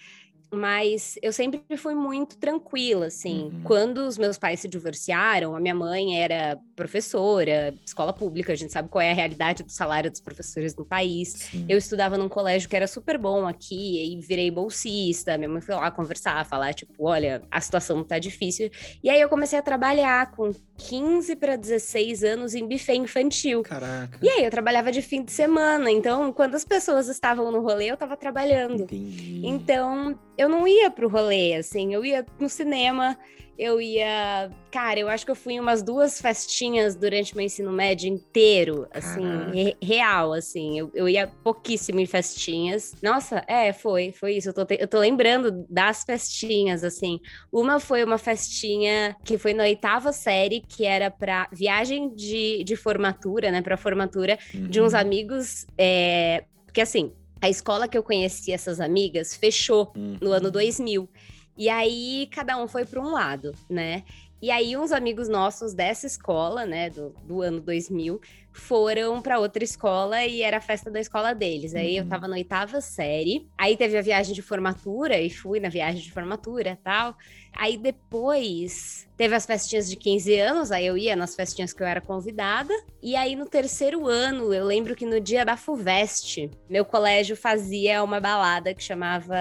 [0.51, 3.51] Mas eu sempre fui muito tranquila, assim.
[3.53, 3.63] Uhum.
[3.65, 8.73] Quando os meus pais se divorciaram, a minha mãe era professora, escola pública, a gente
[8.73, 11.33] sabe qual é a realidade do salário dos professores no país.
[11.33, 11.67] Sim.
[11.69, 15.37] Eu estudava num colégio que era super bom aqui, e virei bolsista.
[15.37, 18.71] Minha mãe foi lá conversar, falar, tipo, olha, a situação tá difícil.
[19.03, 23.63] E aí eu comecei a trabalhar com 15 para 16 anos em buffet infantil.
[23.63, 24.19] Caraca.
[24.23, 27.91] E aí eu trabalhava de fim de semana, então quando as pessoas estavam no rolê,
[27.91, 28.83] eu tava trabalhando.
[28.83, 29.41] Entendi.
[29.45, 33.17] Então, eu não ia pro rolê, assim, eu ia no cinema,
[33.59, 34.51] eu ia.
[34.71, 38.87] Cara, eu acho que eu fui em umas duas festinhas durante meu ensino médio inteiro,
[38.93, 40.79] assim, re- real, assim.
[40.79, 42.95] Eu, eu ia pouquíssimo em festinhas.
[43.03, 44.51] Nossa, é, foi, foi isso.
[44.51, 47.19] Eu tô, te- eu tô lembrando das festinhas, assim.
[47.51, 52.77] Uma foi uma festinha que foi na oitava série, que era pra viagem de, de
[52.77, 54.99] formatura, né, pra formatura de uns Uhum.
[55.01, 55.67] amigos.
[55.79, 56.45] É...
[56.67, 57.11] Porque assim,
[57.47, 60.17] a escola que eu conheci essas amigas fechou Uhum.
[60.21, 61.09] no ano 2000.
[61.57, 64.03] E aí cada um foi para um lado, né?
[64.41, 68.21] E aí uns amigos nossos dessa escola, né, do, do ano 2000,
[68.53, 71.75] foram para outra escola e era a festa da escola deles.
[71.75, 72.09] Aí eu Uhum.
[72.09, 73.47] tava na oitava série.
[73.57, 77.15] Aí teve a viagem de formatura e fui na viagem de formatura e tal.
[77.55, 81.87] Aí depois teve as festinhas de 15 anos, aí eu ia nas festinhas que eu
[81.87, 82.73] era convidada.
[83.03, 88.03] E aí no terceiro ano, eu lembro que no dia da FUVEST, meu colégio fazia
[88.03, 89.35] uma balada que chamava.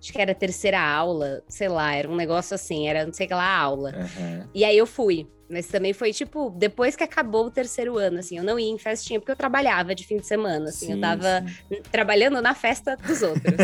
[0.00, 3.34] Acho que era terceira aula, sei lá, era um negócio assim, era não sei que
[3.34, 3.90] lá aula.
[3.94, 4.48] Aham.
[4.54, 5.28] E aí eu fui.
[5.50, 8.78] Mas também foi tipo, depois que acabou o terceiro ano, assim, eu não ia em
[8.78, 11.82] festinha porque eu trabalhava de fim de semana, assim, eu Sim, tava sim.
[11.90, 13.54] trabalhando na festa dos outros.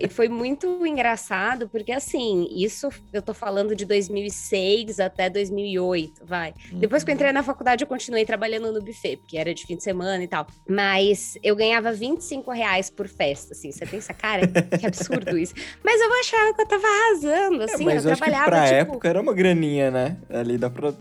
[0.00, 6.54] e foi muito engraçado, porque assim, isso eu tô falando de 2006 até 2008, vai.
[6.72, 7.16] Depois que eu Uhum.
[7.16, 10.28] entrei na faculdade, eu continuei trabalhando no buffet, porque era de fim de semana e
[10.28, 10.46] tal.
[10.68, 13.70] Mas eu ganhava 25 reais por festa, assim.
[13.70, 15.54] Você pensa, cara, que absurdo isso.
[15.84, 17.84] Mas eu achava que eu tava arrasando, É, assim.
[17.84, 18.74] mas eu eu acho que trabalhava, pra tipo...
[18.92, 20.16] época era uma graninha, né?
[20.30, 20.92] Ali dá pra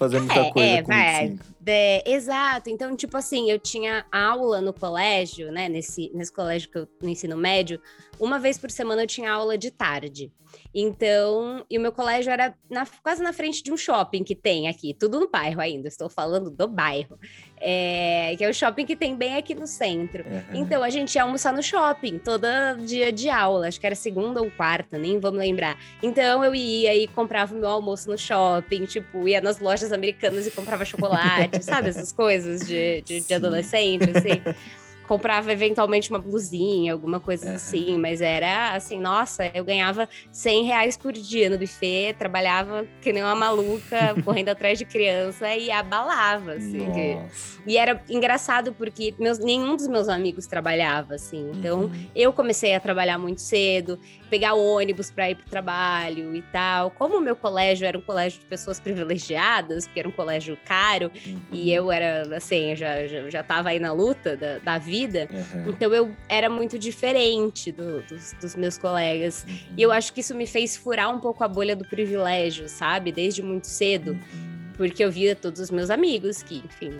[0.00, 1.28] fazer muita É, coisa é, com vai.
[1.28, 1.44] 25.
[1.66, 2.70] É, exato.
[2.70, 5.68] Então, tipo assim, eu tinha aula no colégio, né?
[5.68, 7.80] Nesse, nesse colégio que eu no ensino médio,
[8.18, 10.32] uma vez por semana eu tinha aula de tarde.
[10.74, 14.68] Então, e o meu colégio era na- quase na frente de um shopping que tem
[14.68, 17.18] aqui, tudo no bairro ainda, estou falando do bairro.
[17.62, 20.24] É, que é o shopping que tem bem aqui no centro.
[20.26, 20.44] Aham.
[20.54, 22.46] Então a gente ia almoçar no shopping, todo
[22.86, 25.76] dia de aula, acho que era segunda ou quarta, nem vamos lembrar.
[26.02, 30.46] Então eu ia e comprava o meu almoço no shopping, tipo, ia nas lojas americanas
[30.46, 31.88] e comprava chocolate, sabe?
[31.88, 34.42] Essas coisas de, de, de adolescente, assim.
[35.10, 37.54] Comprava eventualmente uma blusinha, alguma coisa Aham.
[37.56, 43.12] assim, mas era assim, nossa, eu ganhava 100 reais por dia no buffet, trabalhava que
[43.12, 46.92] nem uma maluca, correndo atrás de criança e abalava, assim.
[46.92, 47.18] que-
[47.66, 51.50] e era engraçado porque meus, nenhum dos meus amigos trabalhava, assim.
[51.58, 52.06] Então, Uhum.
[52.14, 53.98] eu comecei a trabalhar muito cedo,
[54.30, 56.92] pegar ônibus para ir para o trabalho e tal.
[56.92, 61.10] Como o meu colégio era um colégio de pessoas privilegiadas, porque era um colégio caro,
[61.26, 61.40] Uhum.
[61.50, 65.28] e eu era, assim, já, já, já tava aí na luta da, da vida, vida.
[65.32, 65.68] Aham.
[65.68, 69.44] Então eu era muito diferente do- dos, dos meus colegas.
[69.48, 69.56] Uhum.
[69.76, 73.12] E eu acho que isso me fez furar um pouco a bolha do privilégio, sabe?
[73.12, 74.12] Desde muito cedo.
[74.12, 74.72] Uhum.
[74.76, 76.90] Porque eu via todos os meus amigos que, enfim,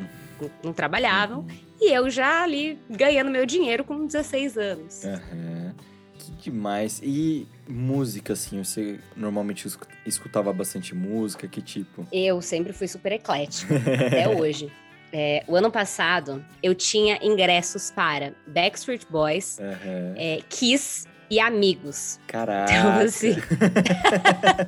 [0.41, 1.41] não, não trabalhavam.
[1.41, 1.47] Uhum.
[1.81, 5.05] E eu já ali ganhando meu dinheiro com 16 anos.
[5.05, 5.75] Aham.
[6.19, 7.01] Que demais.
[7.03, 11.49] E música, assim, você normalmente escu- escutava bastante música?
[11.49, 12.07] Que tipo?
[12.13, 14.71] Eu sempre fui super eclética, até hoje.
[15.13, 20.15] É, o ano passado, eu tinha ingressos para Backstreet Boys, Aham.
[20.17, 22.21] é, Kiss e Amigos.
[22.27, 22.73] Caraca.
[22.73, 23.37] Então, assim,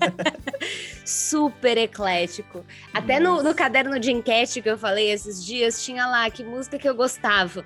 [1.05, 2.65] super eclético.
[2.93, 6.79] Até no, no caderno de enquete que eu falei esses dias, tinha lá que música
[6.79, 7.65] que eu gostava.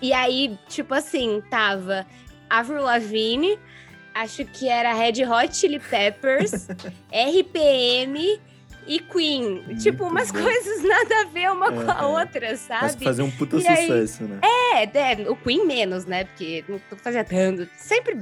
[0.00, 2.06] E aí, tipo assim, tava
[2.50, 3.58] Avril Lavigne,
[4.14, 6.68] acho que era Red Hot Chili Peppers,
[7.12, 8.40] RPM
[8.86, 9.62] e Queen.
[9.62, 10.42] Muito tipo, umas bom.
[10.42, 12.20] coisas nada a ver uma com a Aham.
[12.20, 13.04] outra, Mas sabe?
[13.04, 14.40] fazer um puta E aí- sucesso, né?
[14.42, 16.24] É, é, o Queen menos, né?
[16.24, 17.68] Porque não fazia tanto.
[17.76, 18.18] Sempre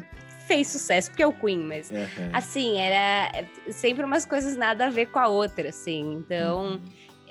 [0.46, 2.30] fez sucesso, porque é o Queen, mas Aham.
[2.32, 6.14] assim, era sempre umas coisas nada a ver com a outra, assim.
[6.14, 6.72] Então.
[6.72, 6.80] Uhum.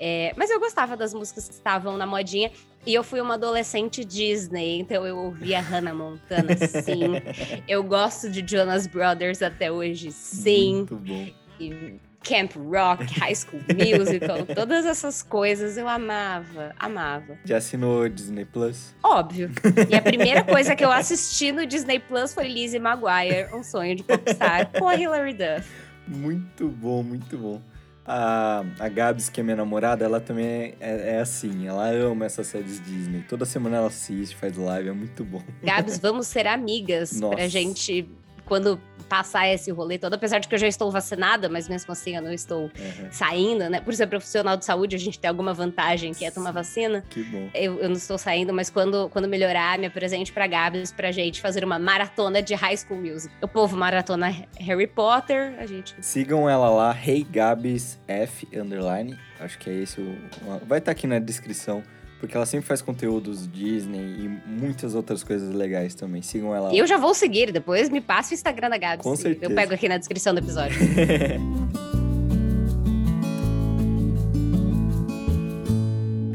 [0.02, 2.50] é, mas eu gostava das músicas que estavam na modinha.
[2.86, 7.02] E eu fui uma adolescente Disney, então eu ouvia Hannah Montana, sim.
[7.68, 10.76] eu gosto de Jonas Brothers até hoje, sim.
[10.76, 11.28] Muito bom.
[11.60, 13.62] E Camp Rock, High School
[13.98, 17.38] Musical, todas essas coisas eu amava, amava.
[17.44, 18.94] Já assinou Disney Plus?
[19.02, 19.50] Óbvio.
[19.88, 23.96] E a primeira coisa que eu assisti no Disney Plus foi Lizzie McGuire, Um Sonho
[23.96, 25.68] de Popstar, com a Hilary Duff.
[26.06, 27.60] Muito bom, muito bom.
[28.04, 31.68] A, a Gabs, que é minha namorada, ela também é, é- é assim.
[31.68, 33.22] Ela ama essas séries Disney.
[33.28, 35.42] Toda semana ela assiste, faz live, é muito bom.
[35.62, 37.36] Gabs, vamos ser amigas Nossa.
[37.36, 38.08] pra gente,
[38.50, 40.14] quando passar esse rolê todo.
[40.14, 43.70] Apesar de que eu já estou vacinada, mas mesmo assim eu não estou Aham, saindo,
[43.70, 43.80] né?
[43.80, 47.04] Por ser profissional de saúde, a gente tem alguma vantagem que é tomar vacina.
[47.08, 47.48] Que bom.
[47.54, 51.40] Eu, eu não estou saindo, mas quando, quando melhorar, me apresente pra Gabs pra gente
[51.40, 53.32] fazer uma maratona de High School Music.
[53.40, 59.16] O povo maratona Harry Potter, a gente Sigam ela lá, Hey Gabs F underline.
[59.38, 60.18] Acho que é esse o.
[60.66, 61.84] Vai estar aqui na descrição.
[62.20, 66.20] Porque ela sempre faz conteúdos Disney e muitas outras coisas legais também.
[66.20, 66.74] Sigam ela lá.
[66.74, 69.02] E eu já vou seguir, depois me passa o Instagram da Gabs.
[69.02, 69.50] Com certeza.
[69.50, 70.78] Eu pego aqui na descrição do episódio.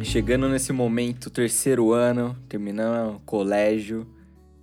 [0.02, 4.08] Chegando nesse momento, terceiro ano, terminando o colégio,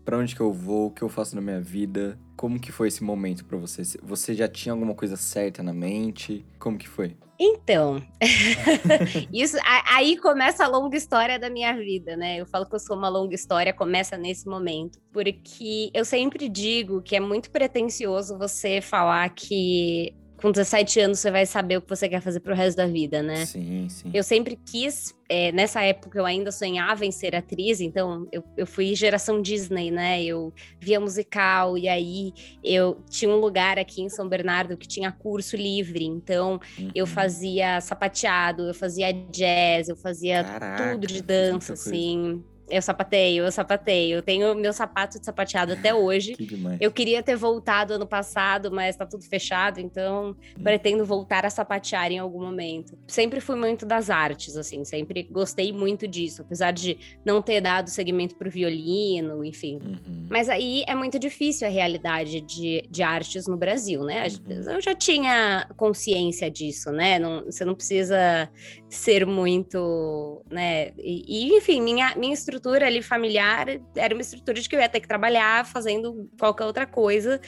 [0.04, 2.88] pra onde que eu vou, o que eu faço na minha vida, como que foi
[2.88, 3.82] esse momento pra você?
[4.02, 6.44] Você já tinha alguma coisa certa na mente?
[6.58, 7.16] Como que foi?
[7.38, 8.00] Então,
[9.32, 9.56] isso
[9.88, 12.36] aí começa a longa história da minha vida, né?
[12.40, 17.02] Eu falo que eu sou uma longa história, começa nesse momento, porque eu sempre digo
[17.02, 21.88] que é muito pretensioso você falar que com 17 anos você vai saber o que
[21.88, 23.46] você quer fazer pro resto da vida, né?
[23.46, 24.10] Sim, sim.
[24.12, 28.66] Eu sempre quis, é, nessa época eu ainda sonhava em ser atriz, então eu, eu
[28.66, 30.22] fui geração Disney, né?
[30.24, 35.12] Eu via musical, e aí eu tinha um lugar aqui em São Bernardo que tinha
[35.12, 36.58] curso livre, então
[36.94, 37.06] eu Uhum.
[37.06, 42.42] fazia sapateado, eu fazia jazz, eu fazia Caraca, tudo de dança, assim.
[42.72, 44.16] Eu sapateio, eu sapateio.
[44.16, 46.34] Eu tenho meu sapato de sapateado até hoje.
[46.34, 46.78] Que demais.
[46.80, 50.62] Eu queria ter voltado ano passado, mas tá tudo fechado, então Hum.
[50.62, 52.96] pretendo voltar a sapatear em algum momento.
[53.06, 57.90] Sempre fui muito das artes, assim, sempre gostei muito disso, apesar de não ter dado
[57.90, 59.78] segmento pro violino, enfim.
[59.84, 60.26] Uhum.
[60.30, 64.26] Mas aí é muito difícil a realidade de, de artes no Brasil, né?
[64.48, 64.72] Uhum.
[64.74, 67.18] Eu já tinha consciência disso, né?
[67.18, 68.48] Não- você não precisa
[68.88, 70.92] ser muito, né?
[70.98, 74.88] E, e, enfim, minha, minha estrutura ali familiar era uma estrutura de que eu ia
[74.88, 77.40] ter que trabalhar fazendo qualquer outra coisa,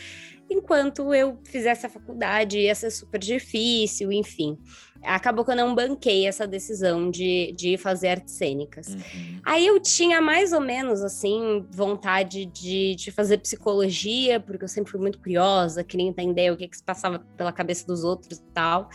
[0.50, 4.58] enquanto eu fizesse a faculdade, ia ser super difícil, enfim.
[5.02, 8.88] Acabou que eu não banquei essa decisão de, de fazer artes cênicas.
[8.88, 9.40] Uhum.
[9.44, 14.90] Aí eu tinha mais ou menos, assim, vontade de, de fazer psicologia, porque eu sempre
[14.90, 18.52] fui muito curiosa, queria entender o que, que se passava pela cabeça dos outros e
[18.54, 18.88] tal.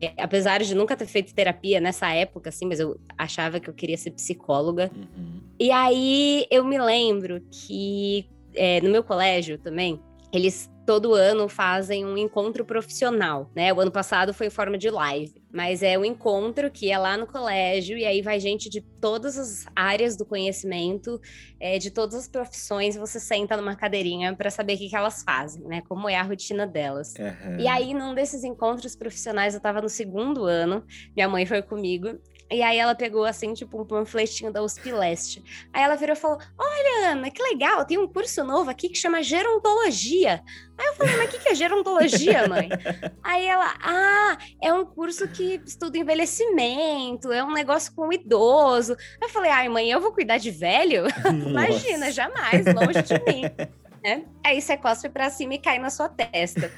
[0.00, 3.74] É, apesar de nunca ter feito terapia nessa época, assim, mas eu achava que eu
[3.74, 4.90] queria ser psicóloga.
[4.94, 5.40] Uhum.
[5.58, 10.00] E aí eu me lembro que é, no meu colégio também,
[10.32, 13.72] eles todo ano fazem um encontro profissional, né?
[13.72, 17.16] O ano passado foi em forma de live, mas é um encontro que é lá
[17.16, 21.20] no colégio e aí vai gente de todas as áreas do conhecimento,
[21.58, 25.24] é, de todas as profissões, você senta numa cadeirinha para saber o que, que elas
[25.24, 25.82] fazem, né?
[25.88, 27.14] Como é a rotina delas.
[27.18, 27.58] Uhum.
[27.58, 30.84] E aí, num desses encontros profissionais, eu tava no segundo ano,
[31.16, 32.16] minha mãe foi comigo,
[32.50, 35.42] E aí ela pegou, assim, tipo, um panfletinho da USP Leste.
[35.72, 38.98] Aí ela virou e falou: Olha, Ana, que legal, tem um curso novo aqui que
[38.98, 40.42] chama Gerontologia.
[40.78, 42.68] Aí eu falei, mas o que, que é gerontologia, mãe?
[43.24, 48.92] Aí ela, ah, é um curso que estuda envelhecimento, é um negócio com idoso.
[48.92, 51.04] Aí eu falei, ai, mãe, eu vou cuidar de velho?
[51.48, 53.42] Imagina, jamais, longe de mim.
[54.04, 54.22] É.
[54.44, 56.70] Aí você cospe pra cima e cai na sua testa.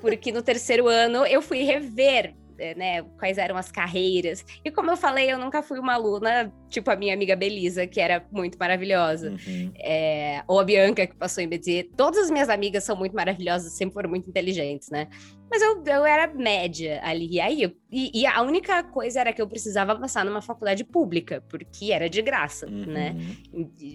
[0.00, 2.34] Porque no terceiro ano eu fui rever
[2.76, 4.44] né, quais eram as carreiras.
[4.64, 8.00] E como eu falei, eu nunca fui uma aluna, tipo a minha amiga Belisa, que
[8.00, 9.30] era muito maravilhosa.
[9.30, 9.72] Uhum.
[9.76, 11.90] É, ou a Bianca, que passou em BT.
[11.96, 15.08] Todas as minhas amigas são muito maravilhosas, sempre foram muito inteligentes, né?
[15.52, 17.28] Mas eu, eu era média ali.
[17.30, 20.82] E aí, eu, e, e, a única coisa era que eu precisava passar numa faculdade
[20.82, 22.86] pública, porque era de graça, uhum.
[22.86, 23.14] né?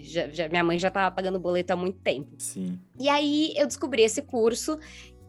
[0.04, 2.30] Já, já, minha mãe já tava pagando boleto há muito tempo.
[2.38, 2.80] Sim.
[3.00, 4.78] E aí eu descobri esse curso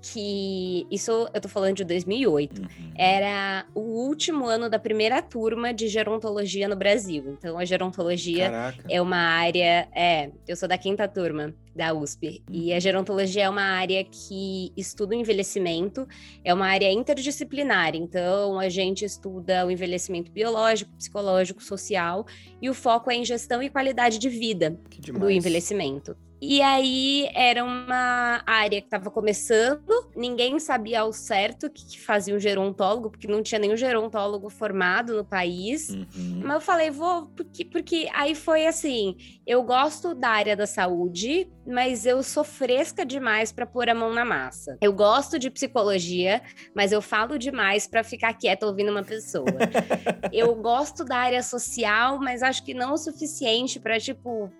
[0.00, 2.60] que isso eu tô falando de 2008.
[2.60, 2.68] Uhum.
[2.94, 7.36] Era o último ano da primeira turma de gerontologia no Brasil.
[7.36, 8.84] Então a gerontologia Caraca.
[8.88, 12.54] é uma área, é, eu sou da quinta turma da USP uhum.
[12.54, 16.06] e a gerontologia é uma área que estuda o envelhecimento,
[16.44, 17.94] é uma área interdisciplinar.
[17.94, 22.24] Então a gente estuda o envelhecimento biológico, psicológico, social
[22.62, 24.78] e o foco é em gestão e qualidade de vida
[25.12, 26.16] do envelhecimento.
[26.40, 32.34] E aí era uma área que estava começando, ninguém sabia ao certo o que, fazia
[32.34, 35.88] um gerontólogo, porque não tinha nenhum gerontólogo formado no país.
[35.90, 36.42] Uhum.
[36.44, 41.50] Mas eu falei, vou, porque, porque aí foi assim: eu gosto da área da saúde,
[41.66, 44.78] mas eu sou fresca demais para pôr a mão na massa.
[44.80, 46.40] Eu gosto de psicologia,
[46.74, 49.44] mas eu falo demais para ficar quieta ouvindo uma pessoa.
[50.32, 54.50] eu gosto da área social, mas acho que não o suficiente para, tipo,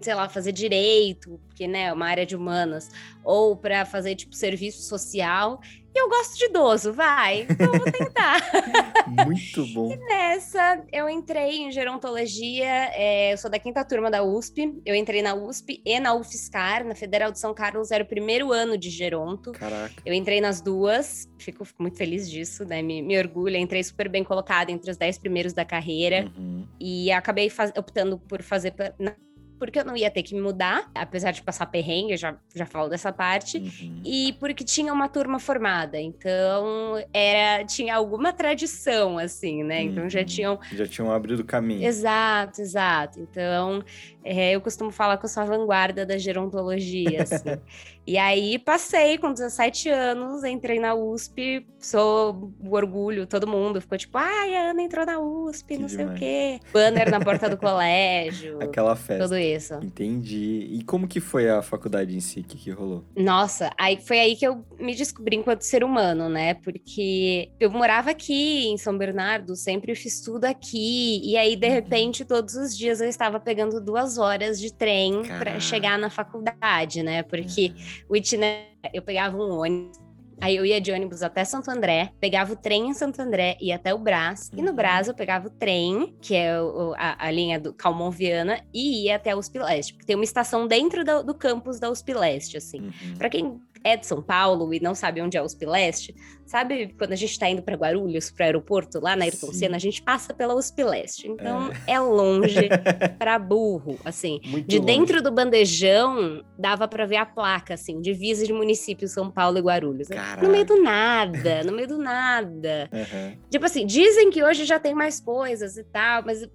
[0.00, 2.90] sei lá, fazer direito, porque né, é uma área de humanas,
[3.24, 5.60] ou para fazer tipo serviço social.
[5.94, 8.38] E eu gosto de idoso, vai, então vou tentar.
[9.24, 9.90] Muito bom.
[9.90, 14.94] E nessa, eu entrei em gerontologia, é, eu sou da quinta turma da USP, eu
[14.94, 18.76] entrei na USP e na UFSCar, na Federal de São Carlos, era o primeiro ano
[18.76, 19.52] de geronto.
[19.52, 19.94] Caraca.
[20.04, 24.08] Eu entrei nas duas, fico, fico muito feliz disso, né, me, me orgulho, entrei super
[24.10, 26.66] bem colocada entre os dez primeiros da carreira, uhum.
[26.78, 29.14] e acabei faz, optando por fazer na
[29.58, 32.66] porque eu não ia ter que me mudar, apesar de passar perrengue, eu já, já
[32.66, 34.02] falo dessa parte, uhum.
[34.04, 39.82] e porque tinha uma turma formada, então era tinha alguma tradição, assim, né?
[39.82, 40.10] Então uhum.
[40.10, 40.58] já tinham...
[40.72, 41.86] Já tinham abrido caminho.
[41.86, 43.20] Exato, exato.
[43.20, 43.82] Então,
[44.24, 47.60] é, eu costumo falar que eu sou a vanguarda da gerontologia, assim.
[48.06, 53.98] E aí passei com 17 anos, entrei na USP, sou o orgulho, todo mundo ficou
[53.98, 56.06] tipo, ai, a Ana entrou na USP, que não demais.
[56.06, 56.60] sei o quê.
[56.72, 58.58] Banner na porta do colégio.
[58.62, 59.24] Aquela festa.
[59.24, 59.74] Tudo isso.
[59.82, 60.68] Entendi.
[60.70, 62.40] E como que foi a faculdade em si?
[62.40, 63.04] O que, que rolou?
[63.16, 66.54] Nossa, aí foi aí que eu me descobri enquanto ser humano, né?
[66.54, 71.20] Porque eu morava aqui em São Bernardo, sempre fiz tudo aqui.
[71.24, 71.72] E aí, de uhum.
[71.72, 77.02] repente, todos os dias eu estava pegando duas horas de trem para chegar na faculdade,
[77.02, 77.22] né?
[77.22, 77.72] Porque.
[77.76, 79.98] Uhum o itinerário, eu pegava um ônibus,
[80.40, 83.76] aí eu ia de ônibus até Santo André, pegava o trem em Santo André, ia
[83.76, 84.58] até o Brás, uhum.
[84.58, 84.76] e no uhum.
[84.76, 89.04] Brás eu pegava o trem, que é o, a, a, linha do Calmon Viana, e
[89.04, 92.14] ia até a USP Leste, porque tem uma estação dentro do, do campus da USP
[92.14, 92.80] Leste, assim.
[92.80, 93.16] Uhum.
[93.18, 96.14] Para quem é de São Paulo e não sabe onde é o USP Leste,
[96.46, 99.76] sabe quando a gente está indo para Guarulhos, para o aeroporto, lá na Ayrton Senna,
[99.76, 101.28] a gente passa pela USP Leste.
[101.28, 102.68] Então é, é longe
[103.18, 104.40] para burro, assim.
[104.46, 104.86] Muito de longe.
[104.86, 109.60] dentro do bandejão dava para ver a placa, assim, divisa de municípios São Paulo e
[109.60, 110.08] Guarulhos.
[110.08, 110.42] Caraca.
[110.42, 112.88] No meio do nada, no meio do nada.
[112.92, 113.36] Uhum.
[113.50, 116.48] Tipo assim, dizem que hoje já tem mais coisas e tal, mas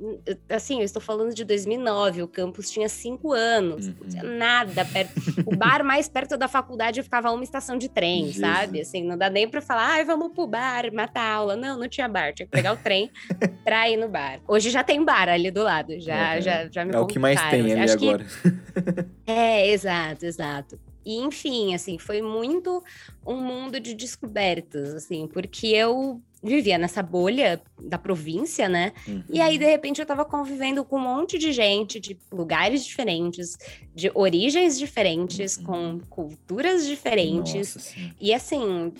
[0.49, 3.95] assim, eu estou falando de 2009, o campus tinha cinco anos, uhum.
[4.01, 5.13] não tinha nada perto.
[5.45, 8.39] O bar mais perto da faculdade ficava uma estação de trem, Isso.
[8.39, 8.81] sabe?
[8.81, 11.55] Assim, não dá nem pra falar, ai, vamos pro bar, matar a aula.
[11.55, 13.11] Não, não tinha bar, tinha que pegar o trem
[13.63, 14.39] pra ir no bar.
[14.47, 17.19] Hoje já tem bar ali do lado, já, é, já, já me É o que
[17.19, 18.23] mais tem ali Acho agora.
[18.25, 19.05] Que...
[19.31, 20.79] é, exato, exato.
[21.05, 22.83] E, enfim, assim, foi muito
[23.25, 28.93] um mundo de descobertas, assim, porque eu vivia nessa bolha da província, né?
[29.07, 29.23] Uhum.
[29.29, 33.57] E aí, de repente, eu tava convivendo com um monte de gente de lugares diferentes,
[33.93, 35.63] de origens diferentes, uhum.
[35.63, 37.75] com culturas diferentes.
[37.75, 38.91] Nossa, e assim,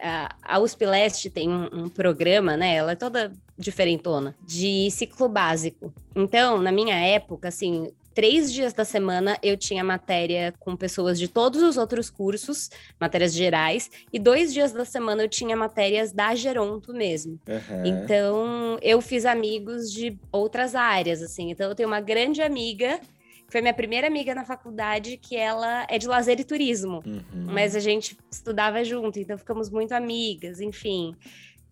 [0.00, 2.74] a, a USP Leste tem um, um, programa, né?
[2.74, 5.92] Ela é toda diferentona, de ciclo básico.
[6.14, 11.28] Então, na minha época, assim, três dias da semana eu tinha matéria com pessoas de
[11.28, 16.34] todos os outros cursos, matérias gerais, e dois dias da semana eu tinha matérias da
[16.34, 17.38] Geronto mesmo.
[17.46, 17.84] Uhum.
[17.84, 21.50] Então, eu fiz amigos de outras áreas, assim.
[21.50, 23.00] Então, eu tenho uma grande amiga
[23.54, 27.00] foi minha primeira amiga na faculdade, que ela é de lazer e turismo.
[27.06, 27.22] Uhum.
[27.52, 31.14] Mas a gente estudava junto, então ficamos muito amigas, enfim.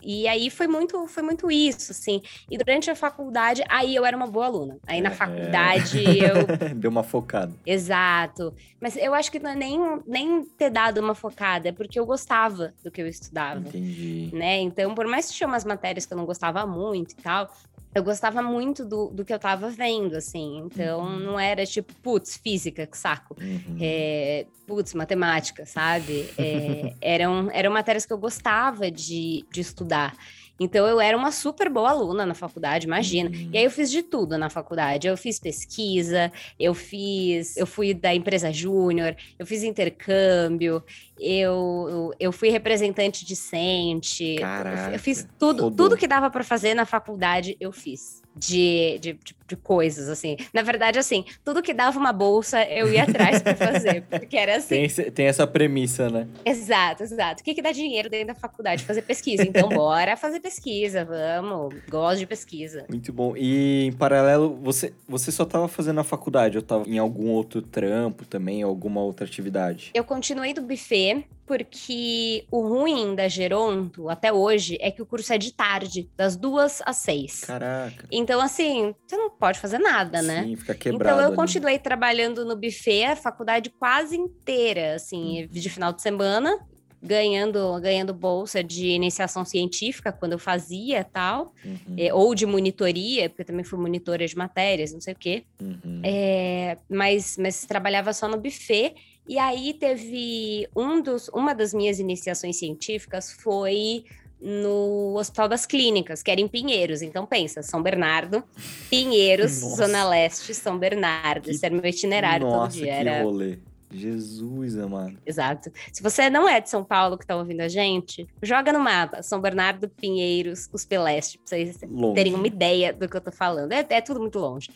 [0.00, 2.22] E aí foi muito, foi muito isso, assim.
[2.48, 4.78] E durante a faculdade, aí eu era uma boa aluna.
[4.86, 5.12] Aí na É.
[5.12, 5.98] faculdade
[6.70, 7.52] eu Deu uma focada.
[7.66, 8.54] Exato.
[8.80, 12.06] Mas eu acho que não é nem, nem ter dado uma focada, é porque eu
[12.06, 14.30] gostava do que eu estudava, Entendi.
[14.32, 14.60] né?
[14.60, 17.52] Então, por mais que tinha umas matérias que eu não gostava muito e tal,
[17.94, 20.62] eu gostava muito do, do que eu tava vendo, assim.
[20.66, 21.18] Então, Uhum.
[21.18, 23.36] não era tipo, putz, física, que saco.
[23.40, 23.76] Uhum.
[23.80, 26.28] É, putz, matemática, sabe?
[26.38, 30.16] É, eram, eram matérias que eu gostava de, de estudar.
[30.60, 33.30] Então, eu era uma super boa aluna na faculdade, imagina.
[33.30, 33.50] Uhum.
[33.52, 35.08] E aí eu fiz de tudo na faculdade.
[35.08, 40.82] Eu fiz pesquisa, eu fiz, eu fui da empresa júnior, eu fiz intercâmbio,
[41.18, 44.36] eu, eu fui representante discente.
[44.38, 45.88] Caraca, eu fiz tudo, rodou.
[45.88, 48.21] tudo que dava para fazer na faculdade, eu fiz.
[48.34, 49.12] De, de,
[49.46, 50.36] de, coisas, assim.
[50.52, 54.02] Na verdade, assim, tudo que dava uma bolsa, eu ia atrás para fazer.
[54.08, 54.68] Porque era assim.
[54.68, 56.26] Tem, esse- tem essa premissa, né?
[56.44, 57.42] Exato, exato.
[57.42, 58.84] O que, que dá dinheiro dentro da faculdade?
[58.84, 59.42] Fazer pesquisa.
[59.42, 61.74] Então, bora fazer pesquisa, vamos.
[61.88, 62.86] Gosto de pesquisa.
[62.88, 63.36] Muito bom.
[63.36, 67.60] E em paralelo, você, você só tava fazendo a faculdade ou tava em algum outro
[67.60, 69.90] trampo também, alguma outra atividade?
[69.94, 75.32] Eu continuei do buffet porque o ruim da Geronto até hoje é que o curso
[75.32, 77.40] é de tarde, das duas às seis.
[77.40, 78.06] Caraca.
[78.10, 80.44] Então, assim, você não pode fazer nada, né?
[80.44, 81.04] Sim, fica quebrado.
[81.04, 81.36] Então eu ali.
[81.36, 86.58] continuei trabalhando no buffet a faculdade quase inteira, assim, de final de semana,
[87.02, 93.28] ganhando, ganhando bolsa de iniciação científica quando eu fazia tal, Uhum, é, ou de monitoria,
[93.28, 95.44] porque eu também fui monitora de matérias, não sei o quê.
[95.60, 96.00] uhum.
[96.04, 98.94] É, mas, mas trabalhava só no buffet.
[99.28, 104.04] E aí teve um dos, uma das minhas iniciações científicas foi
[104.40, 107.00] no Hospital das Clínicas, que era em Pinheiros.
[107.02, 108.42] Então pensa, São Bernardo,
[108.90, 109.76] Pinheiros, Nossa.
[109.86, 111.44] Zona Leste, São Bernardo.
[111.44, 112.94] Que- Esse era o meu itinerário Nossa, todo que dia.
[112.94, 113.22] Era...
[113.22, 113.58] rolê.
[113.94, 115.18] Jesus, amado.
[115.26, 115.70] Exato.
[115.92, 119.22] Se você não é de São Paulo que tá ouvindo a gente, joga no mapa
[119.22, 122.14] São Bernardo, Pinheiros, os Peleste, pra vocês Longe.
[122.14, 123.70] terem uma ideia do que eu tô falando.
[123.72, 124.70] É, é tudo muito longe.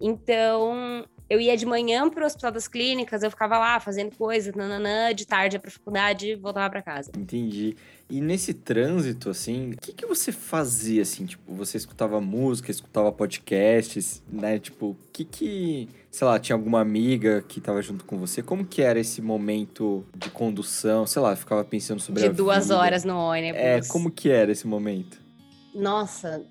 [0.00, 5.14] Então, eu ia de manhã pro Hospital das Clínicas, eu ficava lá fazendo coisa, nananã,
[5.14, 7.10] de tarde ia pra faculdade e voltava pra casa.
[7.16, 7.76] Entendi.
[8.10, 11.24] E nesse trânsito, assim, o que, que você fazia, assim?
[11.24, 14.58] Tipo, você escutava música, escutava podcasts, né?
[14.58, 15.88] Tipo, o que que...
[16.10, 18.42] Sei lá, tinha alguma amiga que tava junto com você?
[18.42, 21.06] Como que era esse momento de condução?
[21.06, 22.78] Sei lá, ficava pensando sobre De duas vida.
[22.78, 23.60] horas no ônibus.
[23.60, 25.18] É, como que era esse momento?
[25.74, 26.44] Nossa,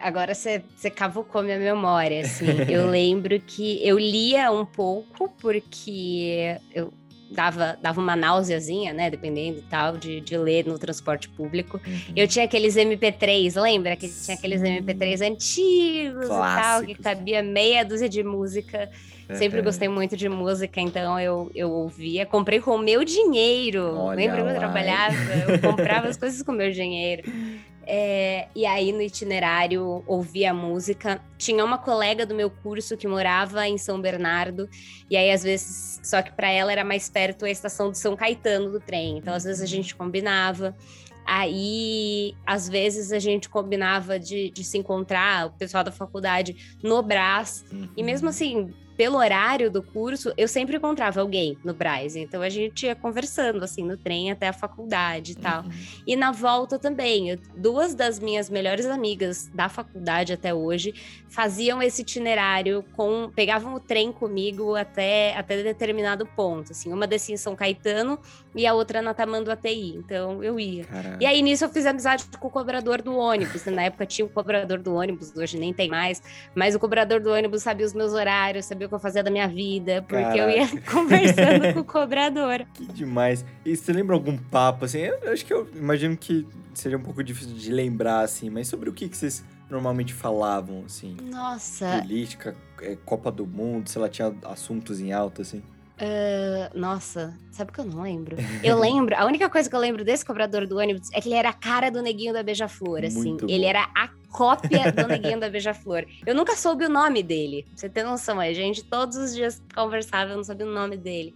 [0.00, 0.62] agora você
[0.94, 2.46] cavucou minha memória, assim.
[2.68, 6.92] eu lembro que eu lia um pouco, porque eu
[7.30, 9.10] dava, dava uma náuseazinha, né?
[9.10, 11.80] Dependendo e tal, de, de ler no transporte público.
[12.16, 13.96] Eu tinha aqueles MP3, lembra?
[13.96, 14.78] Que tinha aqueles Sim.
[14.80, 17.04] MP3 antigos e tal, que Clássicos.
[17.04, 18.88] cabia meia dúzia de música.
[19.34, 19.64] Sempre Uhum.
[19.64, 22.24] gostei muito de música, então eu, eu ouvia.
[22.24, 23.94] Comprei com o meu dinheiro.
[23.94, 25.14] Olha Lembra quando eu trabalhava?
[25.46, 27.24] Eu comprava as coisas com o meu dinheiro.
[27.90, 31.22] É, e aí, no itinerário, ouvia música.
[31.38, 34.68] Tinha uma colega do meu curso que morava em São Bernardo.
[35.10, 38.14] E aí, às vezes, só que para ela era mais perto a estação de São
[38.14, 39.16] Caetano do trem.
[39.16, 40.76] Então, às vezes, a gente combinava.
[41.24, 47.02] Aí, às vezes, a gente combinava de, de se encontrar, o pessoal da faculdade, no
[47.02, 47.64] Brás.
[47.96, 52.16] E mesmo assim, pelo horário do curso, eu sempre encontrava alguém no Brás.
[52.16, 55.62] Então a gente ia conversando, assim, no trem até a faculdade e tal.
[55.62, 55.70] Uhum.
[56.04, 57.30] E na volta também.
[57.30, 60.92] eu- duas das minhas melhores amigas da faculdade até hoje
[61.28, 63.30] faziam esse itinerário com.
[63.34, 66.72] pegavam o trem comigo até, até determinado ponto.
[66.72, 68.18] Assim, uma descia em São Caetano
[68.54, 69.58] e a outra na Tamanduateí.
[69.68, 69.96] ATI.
[69.96, 70.84] Então eu ia.
[70.84, 71.18] Caraca.
[71.20, 73.64] E aí, nisso, eu fiz amizade com o cobrador do ônibus.
[73.66, 76.20] Na época tinha o cobrador do ônibus, hoje nem tem mais.
[76.52, 79.30] Mas o cobrador do ônibus sabia os meus horários, sabia o que eu fazia da
[79.30, 82.66] minha vida, porque eu ia conversando com o cobrador.
[82.74, 83.44] Que demais.
[83.64, 84.98] E você lembra algum papo, assim?
[84.98, 88.68] Eu, eu acho que eu imagino que seria um pouco difícil de lembrar, assim, mas
[88.68, 91.16] sobre o que, que vocês normalmente falavam, assim?
[91.22, 95.62] Nossa, Política, é, Copa do Mundo, sei lá, tinha assuntos em alta, assim.
[96.00, 98.36] Ah, nossa, sabe que eu não lembro?
[98.62, 101.34] Eu lembro, a única coisa que eu lembro desse cobrador do ônibus é que ele
[101.36, 103.30] era a cara do neguinho da Beija-Flor, assim.
[103.30, 103.68] Muito Ele bom.
[103.68, 106.04] era a cópia do neguinho da Beija-Flor.
[106.26, 107.64] Eu nunca soube o nome dele.
[107.64, 110.96] pra Você tem noção, a gente todos os dias conversava, eu não sabia o nome
[110.96, 111.34] dele.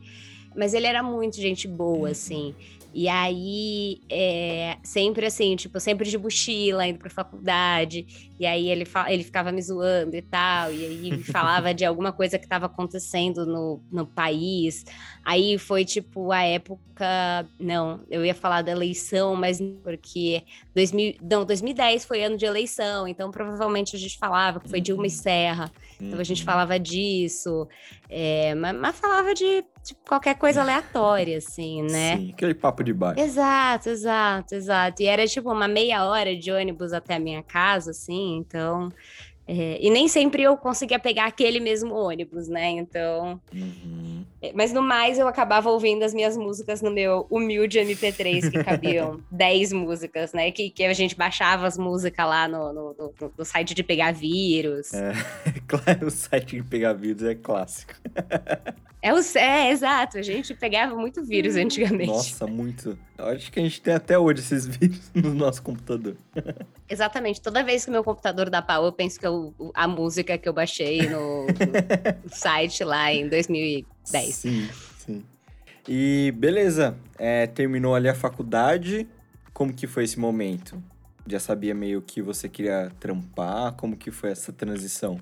[0.55, 2.55] Mas ele era muito gente boa, assim.
[2.95, 8.33] E aí, é, sempre assim, tipo, sempre de mochila, indo pra faculdade.
[8.39, 10.73] E aí ele, ele ficava me zoando e tal.
[10.73, 14.85] E aí falava de alguma coisa que estava acontecendo no, no país.
[15.25, 17.49] Aí foi, tipo, a época...
[17.59, 20.43] Não, eu ia falar da eleição, mas porque...
[20.75, 23.09] 2000, não, 2010 foi ano de eleição.
[23.09, 25.71] Então, provavelmente, a gente falava que foi Dilma e Serra.
[26.03, 26.47] Então a gente Uhum.
[26.47, 27.69] falava disso,
[28.09, 32.17] é, mas, mas falava de, de qualquer coisa aleatória, assim, né?
[32.17, 33.21] Sim, aquele papo de baixo.
[33.21, 35.03] Exato, exato, exato.
[35.03, 38.89] E era tipo uma meia hora de ônibus até a minha casa, assim, então.
[39.55, 42.71] É, e nem sempre eu conseguia pegar aquele mesmo ônibus, né?
[42.71, 43.41] Então.
[43.53, 44.25] Uhum.
[44.41, 48.65] é, Mas no mais eu acabava ouvindo as minhas músicas no meu humilde MP3, que
[48.65, 50.51] cabiam 10 músicas, né?
[50.51, 54.13] Que, que a gente baixava as músicas lá no, no, no- no site de pegar
[54.13, 54.93] vírus.
[54.95, 55.13] É.
[55.67, 57.95] Claro, o site de pegar vídeos é clássico.
[59.03, 60.17] É, o, é, exato.
[60.17, 62.07] A gente pegava muito vírus antigamente.
[62.07, 62.97] Nossa, muito.
[63.19, 66.17] Eu acho que a gente tem até hoje esses vídeos no nosso computador.
[66.89, 67.41] Exatamente.
[67.41, 70.53] Toda vez que meu computador dá pau, eu penso que eu- a música que eu
[70.53, 74.35] baixei no, no site lá em 2010.
[74.37, 75.25] Sim, sim.
[75.89, 79.09] E beleza, é, terminou ali a faculdade.
[79.53, 80.81] Como que foi esse momento?
[81.27, 83.73] Já sabia meio que você queria trampar?
[83.73, 85.21] Como que foi essa transição?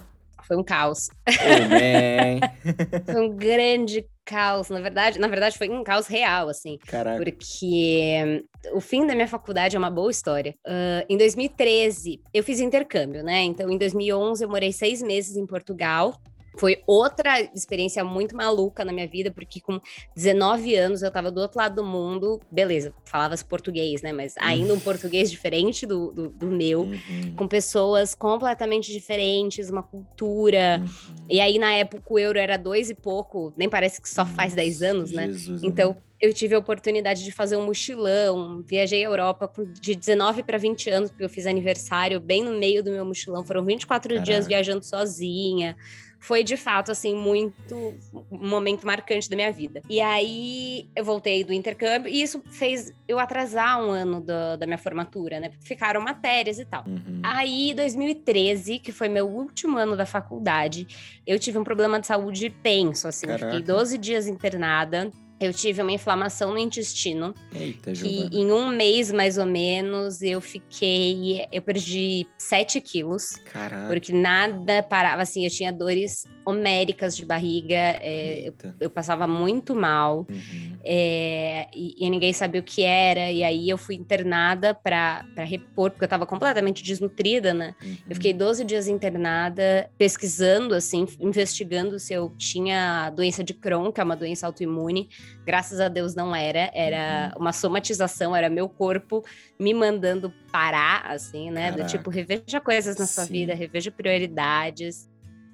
[0.50, 1.08] Foi um caos.
[3.06, 4.68] Foi um grande caos.
[4.68, 6.76] Na verdade, na verdade, foi um caos real, assim.
[6.86, 7.22] Caraca.
[7.22, 10.56] Porque o fim da minha faculdade é uma boa história.
[10.66, 13.42] Ah, em 2013, eu fiz intercâmbio, né?
[13.42, 16.20] Então, em 2011, eu morei seis meses em Portugal.
[16.58, 19.80] Foi outra experiência muito maluca na minha vida, porque com
[20.16, 22.40] 19 anos eu tava do outro lado do mundo.
[22.50, 24.12] Beleza, falava português, né?
[24.12, 26.82] Mas ainda um português diferente do, do, do meu.
[26.82, 30.80] Uhum, Com pessoas completamente diferentes, uma cultura.
[30.82, 31.26] uhum.
[31.28, 34.52] E aí, na época, o euro era dois e pouco, nem parece que só faz
[34.54, 35.26] 10 anos, né?
[35.28, 36.02] Jesus, Então, amado.
[36.20, 38.62] eu tive a oportunidade de fazer um mochilão.
[38.66, 42.82] Viajei à Europa de 19 para 20 anos, porque eu fiz aniversário bem no meio
[42.82, 43.44] do meu mochilão.
[43.44, 44.48] Foram 24 dias Caraca.
[44.48, 45.76] viajando sozinha.
[46.20, 47.94] Foi de fato, assim, muito
[48.30, 49.80] um momento marcante da minha vida.
[49.88, 54.66] E aí eu voltei do intercâmbio e isso fez eu atrasar um ano da- da
[54.66, 55.50] minha formatura, né?
[55.60, 56.84] Ficaram matérias e tal.
[56.86, 57.20] Uhum.
[57.24, 60.86] Aí, 2013, que foi meu último ano da faculdade,
[61.26, 63.26] eu tive um problema de saúde tenso, assim.
[63.26, 63.46] Caraca.
[63.46, 65.10] fiquei 12 dias internada.
[65.40, 67.34] Eu tive uma inflamação no intestino.
[67.54, 68.30] Eita, E Giovana.
[68.32, 71.46] em um mês, mais ou menos, eu fiquei...
[71.50, 73.36] Eu perdi 7 quilos.
[73.50, 73.86] Caraca.
[73.88, 75.42] Porque nada parava, assim.
[75.44, 77.74] Eu tinha dores homéricas de barriga.
[77.74, 80.26] é, eu, eu passava muito mal.
[80.28, 80.78] Uhum.
[80.82, 85.90] É, e, e ninguém sabia o que era, e aí eu fui internada para repor,
[85.90, 87.74] porque eu tava completamente desnutrida, né?
[87.82, 87.96] Uhum.
[88.08, 94.00] Eu fiquei 12 dias internada, pesquisando, assim, investigando se eu tinha doença de Crohn, que
[94.00, 95.08] é uma doença autoimune.
[95.44, 99.22] Graças a Deus não era, era uma somatização, era meu corpo
[99.58, 101.70] me mandando parar, assim, né?
[101.70, 101.96] Do Caraca.
[101.96, 103.32] tipo, reveja coisas na sua Sim.
[103.32, 105.08] vida, reveja prioridades.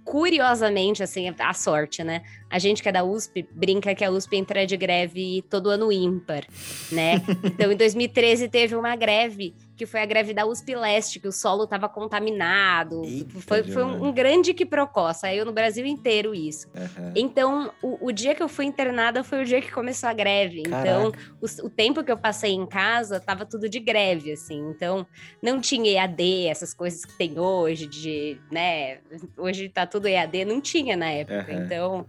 [0.07, 2.23] Curiosamente, assim, a sorte, né?
[2.49, 5.91] A gente que é da USP brinca que a USP entra de greve todo ano
[5.91, 6.47] ímpar,
[6.93, 7.17] né?
[7.43, 11.33] Então, em 2013 teve uma greve, que foi a greve da USP Leste, que o
[11.33, 13.03] solo estava contaminado.
[13.05, 16.68] Eita, foi foi um, um grande quiprocó, saiu no Brasil inteiro isso.
[16.74, 17.12] Aham.
[17.14, 20.61] Então, o, o dia que eu fui internada foi o dia que começou a greve.
[20.61, 21.18] Então, Caraca.
[21.41, 24.59] o, o tempo que eu passei em casa tava tudo de greve, assim.
[24.70, 25.07] Então,
[25.43, 29.01] não tinha EAD, essas coisas que tem hoje, de, né?
[29.37, 31.53] Hoje tá tudo EAD, não tinha na época.
[31.53, 31.64] Aham.
[31.64, 32.07] Então,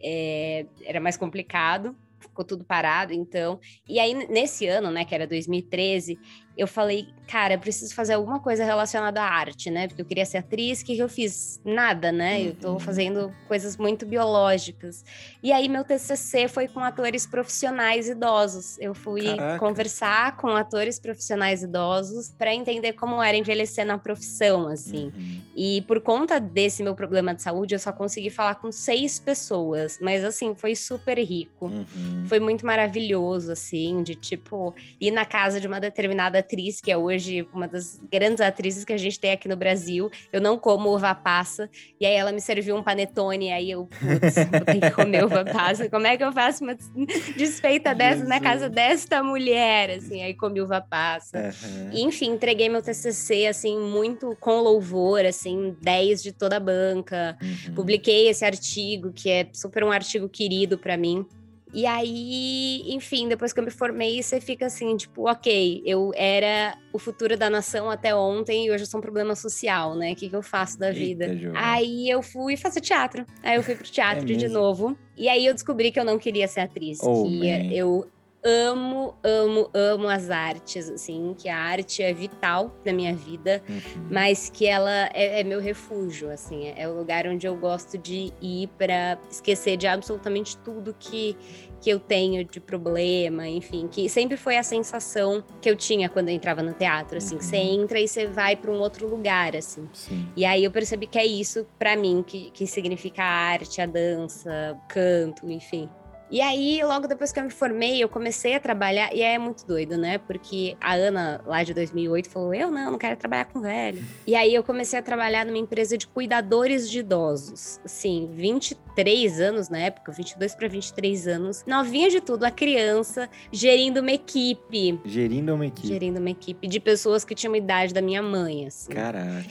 [0.00, 1.96] é, era mais complicado.
[2.20, 3.60] Ficou tudo parado, então.
[3.88, 6.18] E aí, nesse ano, né, que era 2013,
[6.58, 9.86] eu falei, cara, eu preciso fazer alguma coisa relacionada à arte, né?
[9.86, 11.60] Porque eu queria ser atriz, o que, que eu fiz?
[11.64, 12.40] Nada, né?
[12.42, 12.78] Eu tô Uhum.
[12.80, 15.04] fazendo coisas muito biológicas.
[15.42, 18.78] E aí, meu TCC foi com atores profissionais idosos.
[18.78, 19.58] Eu fui Caraca.
[19.58, 25.12] conversar com atores profissionais idosos para entender como era envelhecer na profissão, assim.
[25.14, 25.40] Uhum.
[25.54, 29.98] E por conta desse meu problema de saúde, eu só consegui falar com seis pessoas.
[30.00, 31.66] Mas, assim, foi super rico.
[31.66, 32.24] Uhum.
[32.26, 36.96] Foi muito maravilhoso, assim, de tipo, ir na casa de uma determinada atriz, que é
[36.96, 37.17] hoje
[37.52, 40.10] uma das grandes atrizes que a gente tem aqui no Brasil.
[40.32, 41.68] Eu não como uva passa,
[42.00, 45.44] e aí ela me serviu um panetone, aí eu, putz, vou ter que comer uva
[45.50, 45.88] passa.
[45.88, 46.90] Como é que eu faço uma des-
[47.36, 48.40] desfeita dessa na Jesus.
[48.42, 49.90] casa desta mulher?
[49.90, 51.38] Assim, aí comi uva passa.
[51.38, 51.90] Aham.
[51.92, 57.36] E, Enfim, entreguei meu TCC, assim, muito com louvor, assim, 10 de toda a banca.
[57.42, 57.74] Uhum.
[57.74, 61.26] Publiquei esse artigo, que é super um artigo querido pra mim.
[61.72, 66.76] E aí, enfim, depois que eu me formei, você fica assim, tipo, ok, eu era
[66.92, 70.12] o futuro da nação até ontem e hoje eu sou um problema social, né?
[70.12, 71.36] O que, que eu faço da Eita, vida?
[71.36, 71.72] Giovana.
[71.72, 73.24] Aí eu fui fazer teatro.
[73.42, 74.96] Aí eu fui pro teatro É de novo.
[75.16, 76.98] E aí eu descobri que eu não queria ser atriz.
[77.02, 77.72] Oh, que man.
[77.72, 78.08] eu
[78.44, 84.08] amo, amo, amo as artes, assim, que a arte é vital na minha vida, uhum.
[84.10, 87.98] mas que ela é, é, meu refúgio, assim, é, é o lugar onde eu gosto
[87.98, 91.36] de ir para esquecer de absolutamente tudo que,
[91.80, 96.28] que eu tenho de problema, enfim, que sempre foi a sensação que eu tinha quando
[96.28, 97.40] eu entrava no teatro, assim, uhum.
[97.40, 99.88] você entra e você vai para um outro lugar, assim.
[99.92, 100.28] Sim.
[100.36, 103.86] E aí eu percebi que é isso para mim que, que significa a arte, a
[103.86, 105.88] dança, o canto, enfim.
[106.30, 109.66] E aí, logo depois que eu me formei, eu comecei a trabalhar, e é muito
[109.66, 110.18] doido, né?
[110.18, 114.04] Porque a Ana, lá de 2008, falou: Eu não, não quero trabalhar com velho.
[114.26, 117.80] E aí, eu comecei a trabalhar numa empresa de cuidadores de idosos.
[117.84, 124.00] Assim, 23 anos na época, 22 para 23 anos, novinha de tudo, a criança, gerindo
[124.00, 125.00] uma equipe.
[125.04, 125.88] Gerindo uma equipe.
[125.88, 128.90] Gerindo uma equipe de pessoas que tinham a idade da minha mãe, assim.
[128.92, 129.46] Caraca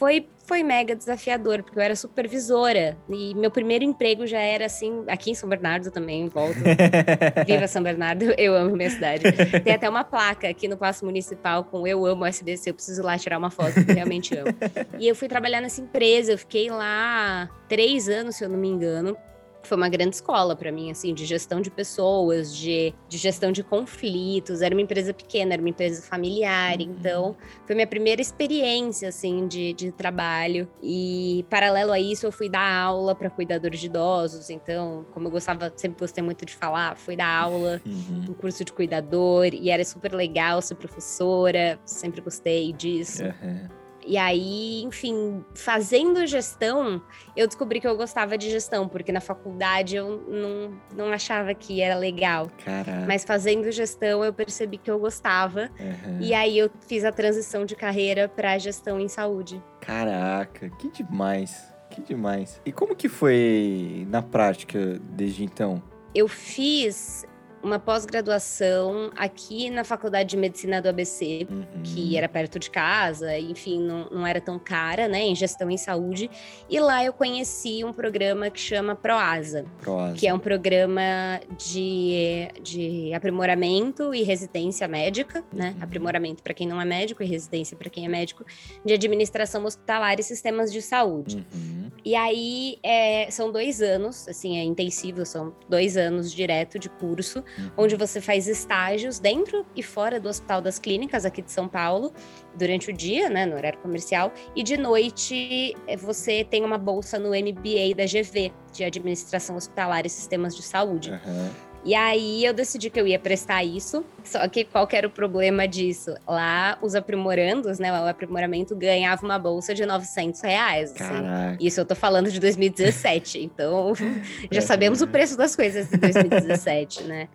[0.00, 2.98] foi, foi mega desafiador, porque eu era supervisora.
[3.08, 6.58] E meu primeiro emprego já era assim, aqui em São Bernardo também, volto.
[7.46, 9.22] Viva São Bernardo, eu amo minha cidade.
[9.62, 13.04] Tem até uma placa aqui no Paço Municipal com Eu amo SBC, eu preciso ir
[13.04, 14.52] lá tirar uma foto, porque realmente amo.
[14.98, 18.66] E eu fui trabalhar nessa empresa, eu fiquei lá três anos, se eu não me
[18.66, 19.16] engano
[19.62, 23.62] foi uma grande escola para mim, assim, de gestão de pessoas, de, de gestão de
[23.62, 24.62] conflitos.
[24.62, 26.82] Era uma empresa pequena, era uma empresa familiar, uhum.
[26.82, 27.36] então
[27.66, 30.68] foi minha primeira experiência, assim, de, de trabalho.
[30.82, 34.50] E paralelo a isso, eu fui dar aula para cuidadores de idosos.
[34.50, 38.24] Então, como eu gostava, sempre gostei muito de falar, fui dar aula uhum.
[38.28, 43.24] no curso de cuidador e era super legal ser professora, sempre gostei disso.
[43.24, 43.79] Uhum.
[44.10, 47.00] E aí, enfim, fazendo gestão,
[47.36, 51.80] eu descobri que eu gostava de gestão, porque na faculdade eu não, não achava que
[51.80, 52.50] era legal.
[52.64, 53.06] Caraca.
[53.06, 55.70] Mas fazendo gestão, eu percebi que eu gostava.
[55.78, 56.18] Uhum.
[56.20, 59.62] E aí eu fiz a transição de carreira para gestão em saúde.
[59.80, 61.72] Caraca, que demais.
[61.88, 62.60] Que demais.
[62.66, 65.80] E como que foi na prática desde então?
[66.12, 67.24] Eu fiz
[67.62, 71.82] uma pós-graduação aqui na Faculdade de Medicina do ABC, uhum.
[71.82, 75.76] que era perto de casa, enfim, não, não era tão cara, né, em gestão em
[75.76, 76.30] saúde.
[76.68, 80.14] E lá eu conheci um programa que chama Proasa, Proasa.
[80.14, 85.84] que é um programa de, de aprimoramento e residência médica, né, uhum.
[85.84, 88.44] aprimoramento para quem não é médico e residência para quem é médico,
[88.84, 91.46] de administração hospitalar e sistemas de saúde.
[91.54, 91.79] Uhum.
[92.04, 97.44] E aí é, são dois anos, assim, é intensivo, são dois anos direto de curso
[97.58, 97.70] uhum.
[97.76, 102.12] onde você faz estágios dentro e fora do Hospital das Clínicas aqui de São Paulo,
[102.54, 107.18] durante o dia, né, no horário comercial, e de noite eh, você tem uma bolsa
[107.18, 111.10] no MBA da GV, de Administração Hospitalar e Sistemas de Saúde.
[111.10, 111.69] Uhum.
[111.84, 114.04] E aí eu decidi que eu ia prestar isso.
[114.22, 116.14] Só que qual que era o problema disso?
[116.28, 117.90] Lá, os aprimorandos, né?
[117.92, 120.94] O aprimoramento ganhava uma bolsa de 900 reais.
[120.94, 121.56] Assim.
[121.58, 123.40] Isso eu tô falando de 2017.
[123.42, 123.92] então,
[124.50, 127.28] já sabemos o preço das coisas de 2017, né?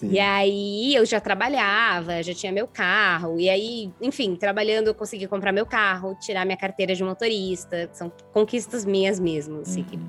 [0.00, 0.12] Sim.
[0.12, 5.26] E aí eu já trabalhava, já tinha meu carro, e aí, enfim, trabalhando eu consegui
[5.26, 10.00] comprar meu carro, tirar minha carteira de motorista, são conquistas minhas mesmo, assim, uhum.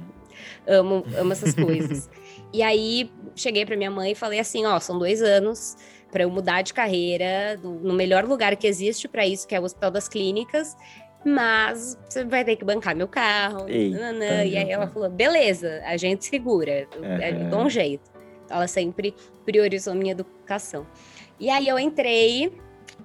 [0.65, 2.09] amo, amo essas coisas.
[2.53, 5.75] E aí cheguei para minha mãe e falei assim: ó, são dois anos
[6.11, 9.63] para eu mudar de carreira no melhor lugar que existe para isso, que é o
[9.63, 10.75] Hospital das Clínicas.
[11.23, 13.69] Mas você vai ter que bancar meu carro.
[13.69, 14.45] Eita.
[14.45, 17.49] E aí ela falou: beleza, a gente segura, uhum.
[17.49, 18.11] dou um jeito.
[18.49, 20.85] Ela sempre priorizou minha educação.
[21.39, 22.51] E aí eu entrei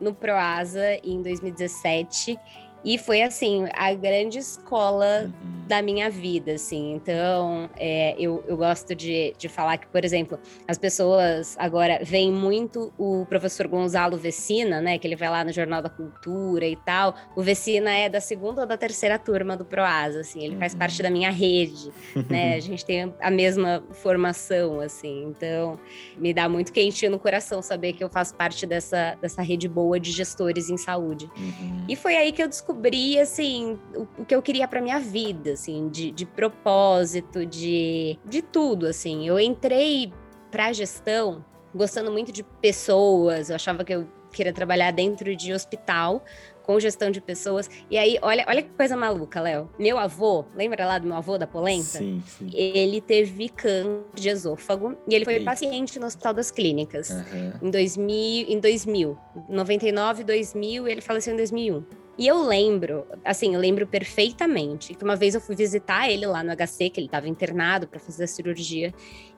[0.00, 2.38] no Proasa em 2017
[2.86, 5.66] e foi, assim, a grande escola uhum.
[5.66, 6.94] da minha vida, assim.
[6.94, 12.30] Então, é, eu, eu gosto de, de falar que, por exemplo, as pessoas agora veem
[12.30, 14.98] muito o professor Gonzalo Vecina, né?
[14.98, 17.16] Que ele vai lá no Jornal da Cultura e tal.
[17.34, 20.44] O Vecina é da segunda ou da terceira turma do Proasa, assim.
[20.44, 20.60] Ele uhum.
[20.60, 21.90] faz parte da minha rede,
[22.30, 22.54] né?
[22.54, 25.24] A gente tem a mesma formação, assim.
[25.24, 25.76] Então,
[26.16, 29.98] me dá muito quentinho no coração saber que eu faço parte dessa, dessa rede boa
[29.98, 31.28] de gestores em saúde.
[31.36, 31.84] Uhum.
[31.88, 35.00] E foi aí que eu descobri descobri, assim, o, o que eu queria para minha
[35.00, 39.26] vida, assim, de, de propósito, de, de tudo, assim.
[39.26, 40.12] Eu entrei
[40.50, 46.24] para gestão gostando muito de pessoas, eu achava que eu queria trabalhar dentro de hospital,
[46.62, 47.70] com gestão de pessoas.
[47.90, 49.70] E aí, olha, olha que coisa maluca, Léo.
[49.78, 51.84] Meu avô, lembra lá do meu avô da polenta?
[51.84, 52.50] Sim, sim.
[52.52, 55.44] Ele teve câncer de esôfago e ele foi Eita.
[55.44, 57.68] paciente no Hospital das Clínicas uhum.
[57.68, 59.18] em 2000, em 2000,
[59.48, 61.84] 99, 2000, e ele faleceu em 2001.
[62.18, 66.42] E eu lembro, assim, eu lembro perfeitamente que uma vez eu fui visitar ele lá
[66.42, 68.94] no HC, que ele estava internado para fazer a cirurgia.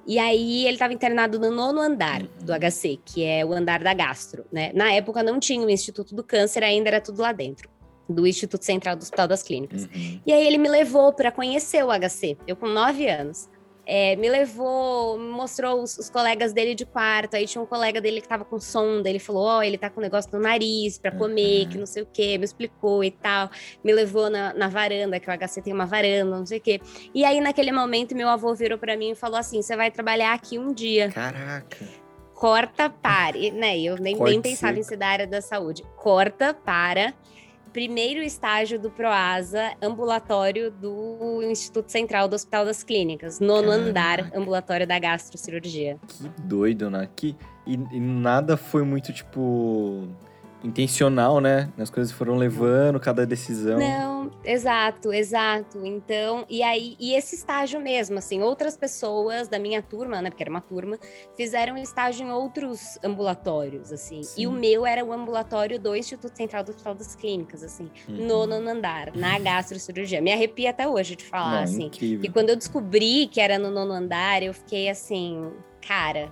[0.07, 2.59] E aí ele estava internado no nono andar do uhum.
[2.59, 4.70] HC, que é o andar da gastro, né?
[4.74, 7.68] Na época não tinha o Instituto do Câncer, ainda era tudo lá dentro.
[8.09, 9.85] Do Instituto Central do Hospital das Clínicas.
[9.85, 10.20] Uhum.
[10.24, 13.51] E aí ele me levou para conhecer o HC, eu com nove anos.
[13.91, 17.36] É, me levou, me mostrou os, os, colegas dele de quarto.
[17.36, 19.09] Aí tinha um colega dele que tava com sonda.
[19.09, 21.68] Ele falou: Ó, oh, ele tá com um negócio no nariz para comer, uhum.
[21.70, 22.36] que não sei o quê.
[22.36, 23.51] Me explicou e tal.
[23.82, 26.82] Me levou na, na varanda, que o HC tem uma varanda, não sei o quê.
[27.14, 30.34] E aí, naquele momento, meu avô virou para mim e falou assim: Você vai trabalhar
[30.34, 31.11] aqui um dia.
[31.11, 33.80] Caraca corta para, né?
[33.80, 35.82] Eu nem, nem pensava em ser da área da saúde.
[35.97, 37.12] Corta para
[37.79, 43.89] primeiro estágio do Proasa, ambulatório do Instituto Central do Hospital das Clínicas, nono Caraca.
[43.89, 45.97] andar, ambulatório da gastrocirurgia.
[46.09, 47.09] Que doido, né?
[47.14, 50.09] Que, e, e nada foi muito, tipo,
[50.62, 51.70] intencional, né?
[51.78, 53.78] As coisas foram levando, cada decisão.
[53.78, 55.84] Não, exato, exato.
[55.84, 60.30] Então, e aí, e esse estágio mesmo, assim, outras pessoas da minha turma, né?
[60.30, 60.98] Porque era uma turma,
[61.36, 64.22] fizeram estágio em outros ambulatórios, assim.
[64.22, 64.42] Sim.
[64.42, 68.26] E o meu era o ambulatório do Instituto Central do Hospital das Clínicas, assim, uhum.
[68.26, 70.20] no nono andar, na gastrocirurgia.
[70.20, 71.84] Me arrepia até hoje de falar, Não, assim.
[71.84, 72.24] Incrível.
[72.24, 75.50] E quando eu descobri que era no nono andar, eu fiquei assim,
[75.86, 76.30] cara,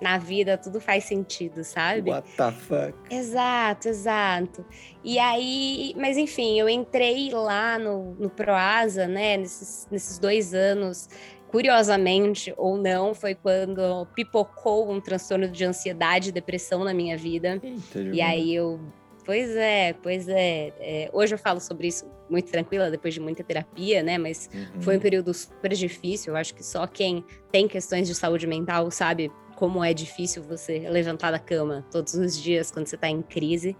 [0.00, 2.10] na vida tudo faz sentido, sabe?
[2.10, 2.94] What the fuck?
[3.10, 4.64] Exato, exato.
[5.02, 11.08] E aí, mas enfim, eu entrei lá no, no Proasa, né, nesses, nesses dois anos.
[11.48, 17.60] Curiosamente ou não, foi quando pipocou um transtorno de ansiedade e depressão na minha vida.
[17.62, 18.80] Eita, e aí eu
[19.26, 20.72] Pois é, pois é.
[20.78, 21.10] é.
[21.12, 24.16] Hoje eu falo sobre isso muito tranquila, depois de muita terapia, né?
[24.16, 24.80] Mas uhum.
[24.80, 26.32] foi um período super difícil.
[26.32, 30.78] Eu acho que só quem tem questões de saúde mental sabe como é difícil você
[30.88, 33.76] levantar da cama todos os dias quando você está em crise.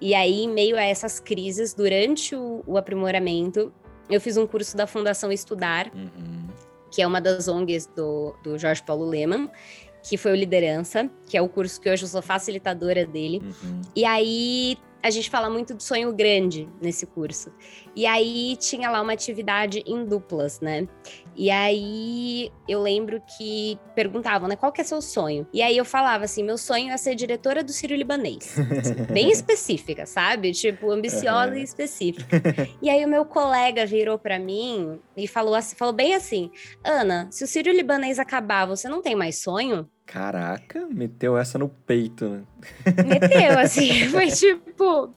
[0.00, 3.72] E aí, em meio a essas crises, durante o, o aprimoramento,
[4.08, 6.48] eu fiz um curso da Fundação Estudar, uhum.
[6.90, 9.48] que é uma das ONGs do, do Jorge Paulo Leman,
[10.02, 13.42] que foi o Liderança, que é o curso que hoje eu sou facilitadora dele.
[13.44, 13.80] Uhum.
[13.94, 17.52] E aí a gente fala muito do sonho grande nesse curso.
[17.94, 20.86] E aí tinha lá uma atividade em duplas, né?
[21.34, 25.46] E aí eu lembro que perguntavam, né, qual que é seu sonho?
[25.52, 28.56] E aí eu falava assim, meu sonho é ser diretora do Círio Libanês.
[29.12, 30.52] bem específica, sabe?
[30.52, 31.58] Tipo, ambiciosa uhum.
[31.58, 32.42] e específica.
[32.82, 36.50] e aí o meu colega virou para mim e falou assim, falou bem assim:
[36.84, 41.68] "Ana, se o Círio Libanês acabar, você não tem mais sonho?" Caraca, meteu essa no
[41.68, 42.42] peito, né?
[43.06, 45.14] Meteu, assim, foi tipo.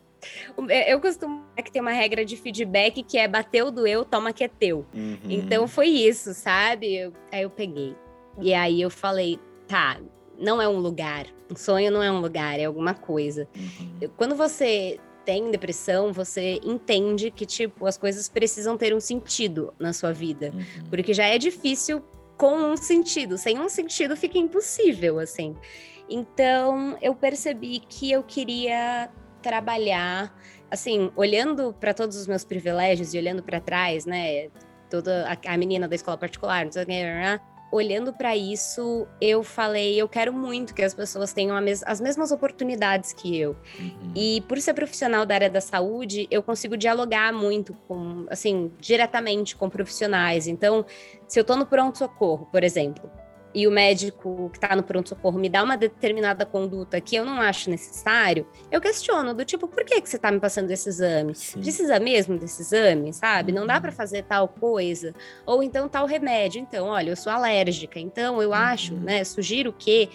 [0.87, 4.47] Eu costumo que tem uma regra de feedback que é bateu, doeu, toma que é
[4.47, 4.85] teu.
[4.93, 5.17] Uhum.
[5.27, 6.95] Então foi isso, sabe?
[6.95, 7.95] Eu, aí eu peguei.
[8.39, 9.99] E aí eu falei, tá,
[10.37, 11.25] não é um lugar.
[11.51, 13.47] Um sonho não é um lugar, é alguma coisa.
[13.55, 14.09] Uhum.
[14.15, 19.91] Quando você tem depressão, você entende que, tipo, as coisas precisam ter um sentido na
[19.91, 20.51] sua vida.
[20.53, 20.89] Uhum.
[20.91, 22.03] Porque já é difícil
[22.43, 23.37] com um sentido.
[23.37, 25.55] Sem um sentido fica impossível, assim.
[26.09, 29.09] Então, eu percebi que eu queria
[29.41, 30.37] trabalhar,
[30.69, 34.49] assim, olhando para todos os meus privilégios e olhando para trás, né?
[34.89, 37.52] Toda a, a, menina da escola particular, não sei o que?
[37.73, 42.31] Olhando para isso, eu falei, eu quero muito que as pessoas tenham mes as mesmas
[42.31, 43.55] oportunidades que eu.
[43.79, 44.11] Uhum.
[44.15, 49.55] E por ser profissional da área da saúde, eu consigo dialogar muito com, assim, diretamente
[49.55, 50.47] com profissionais.
[50.47, 50.85] Então,
[51.27, 53.09] se eu tô no pronto socorro, por exemplo,
[53.53, 57.39] e o médico que está no pronto-socorro me dá uma determinada conduta que eu não
[57.39, 61.35] acho necessário, eu questiono do tipo, por que, que você está me passando esse exame?
[61.35, 61.61] Sim.
[61.61, 63.51] Precisa mesmo desse exame, sabe?
[63.51, 63.95] Não dá para uhum.
[63.95, 65.13] fazer tal coisa.
[65.45, 66.59] Ou então tal remédio.
[66.59, 69.01] Então, olha, eu sou alérgica, então eu acho, uhum.
[69.01, 70.09] né, sugiro que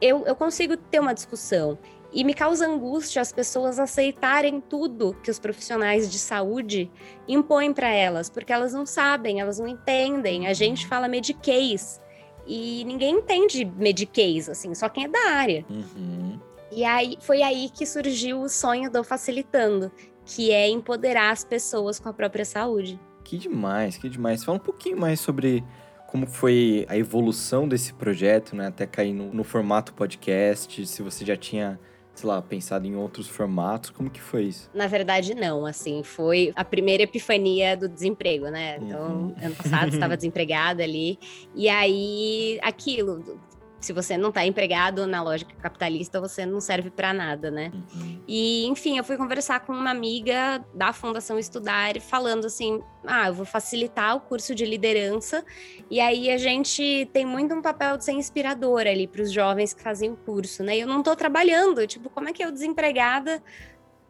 [0.00, 1.76] eu, eu consigo ter uma discussão.
[2.10, 6.90] E me causa angústia as pessoas aceitarem tudo que os profissionais de saúde
[7.26, 10.46] impõem para elas, porque elas não sabem, elas não entendem.
[10.46, 12.00] A gente fala mediquês
[12.48, 15.66] e ninguém entende Medicaid, assim, só quem é da área.
[15.68, 16.40] Uhum.
[16.72, 19.92] E aí foi aí que surgiu o sonho do Facilitando,
[20.24, 22.98] que é empoderar as pessoas com a própria saúde.
[23.22, 24.42] Que demais, que demais.
[24.42, 25.62] Fala um pouquinho mais sobre
[26.06, 28.68] como foi a evolução desse projeto, né?
[28.68, 31.78] Até cair no, no formato podcast, se você já tinha
[32.18, 33.90] sei lá, pensado em outros formatos?
[33.90, 34.68] Como que foi isso?
[34.74, 35.64] Na verdade, não.
[35.64, 38.78] Assim, foi a primeira epifania do desemprego, né?
[38.82, 39.34] Então, uhum.
[39.40, 41.18] ano passado estava desempregada ali.
[41.54, 43.40] E aí, aquilo,
[43.80, 47.70] se você não está empregado na lógica capitalista, você não serve para nada, né?
[47.94, 48.20] Uhum.
[48.26, 53.34] E, enfim, eu fui conversar com uma amiga da Fundação Estudar, falando assim: ah, eu
[53.34, 55.44] vou facilitar o curso de liderança,
[55.90, 59.72] e aí a gente tem muito um papel de ser inspirador ali para os jovens
[59.72, 60.76] que fazem o curso, né?
[60.76, 63.40] Eu não estou trabalhando, tipo, como é que eu, desempregada,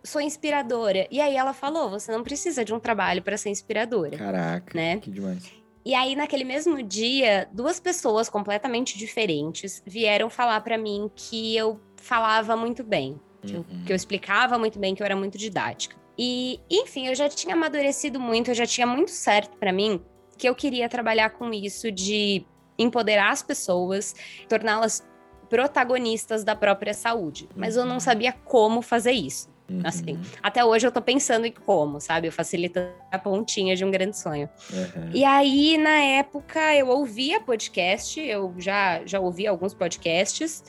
[0.03, 1.07] sou inspiradora?
[1.11, 4.17] E aí ela falou: você não precisa de um trabalho para ser inspiradora.
[4.17, 4.99] Caraca, né?
[4.99, 5.58] que demais.
[5.89, 11.81] E aí, naquele mesmo dia, duas pessoas completamente diferentes vieram falar para mim que eu
[11.97, 13.65] falava muito bem, que, uhum.
[13.71, 15.97] eu, que eu explicava muito bem, que eu era muito didática.
[16.19, 19.99] E, enfim, eu já tinha amadurecido muito, eu já tinha muito certo para mim
[20.37, 22.45] que eu queria trabalhar com isso de
[22.79, 24.15] empoderar as pessoas,
[24.47, 25.03] torná-las
[25.49, 27.49] protagonistas da própria saúde.
[27.57, 28.01] Mas eu não Uhum.
[28.01, 29.49] sabia como fazer isso.
[29.71, 29.83] Uhum.
[29.85, 32.29] Assim, até hoje eu tô pensando em como, sabe?
[32.29, 34.49] Eu facilitando a pontinha de um grande sonho.
[34.73, 35.11] Uhum.
[35.13, 40.65] E aí, na época, eu ouvia podcast, eu já, já ouvi alguns podcasts.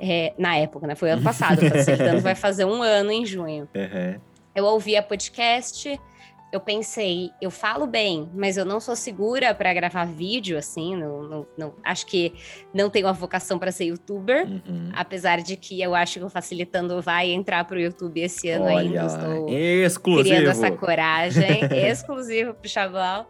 [0.00, 0.94] é, na época, né?
[0.94, 3.68] Foi ano passado, facilitando, vai fazer um ano em junho.
[3.74, 4.20] Uhum.
[4.54, 6.00] Eu ouvia podcast,
[6.52, 11.22] eu pensei, eu falo bem, mas eu não sou segura para gravar vídeo, assim, não,
[11.22, 12.32] não, não- acho que
[12.72, 14.46] não tenho a vocação para ser youtuber.
[14.46, 14.90] Uhum.
[14.94, 18.78] Apesar de que eu acho que o Facilitando vai entrar pro YouTube esse ano Olha,
[18.78, 19.06] ainda.
[19.06, 20.28] Estou exclusivo.
[20.36, 23.26] criando essa coragem, exclusivo pro Chablau.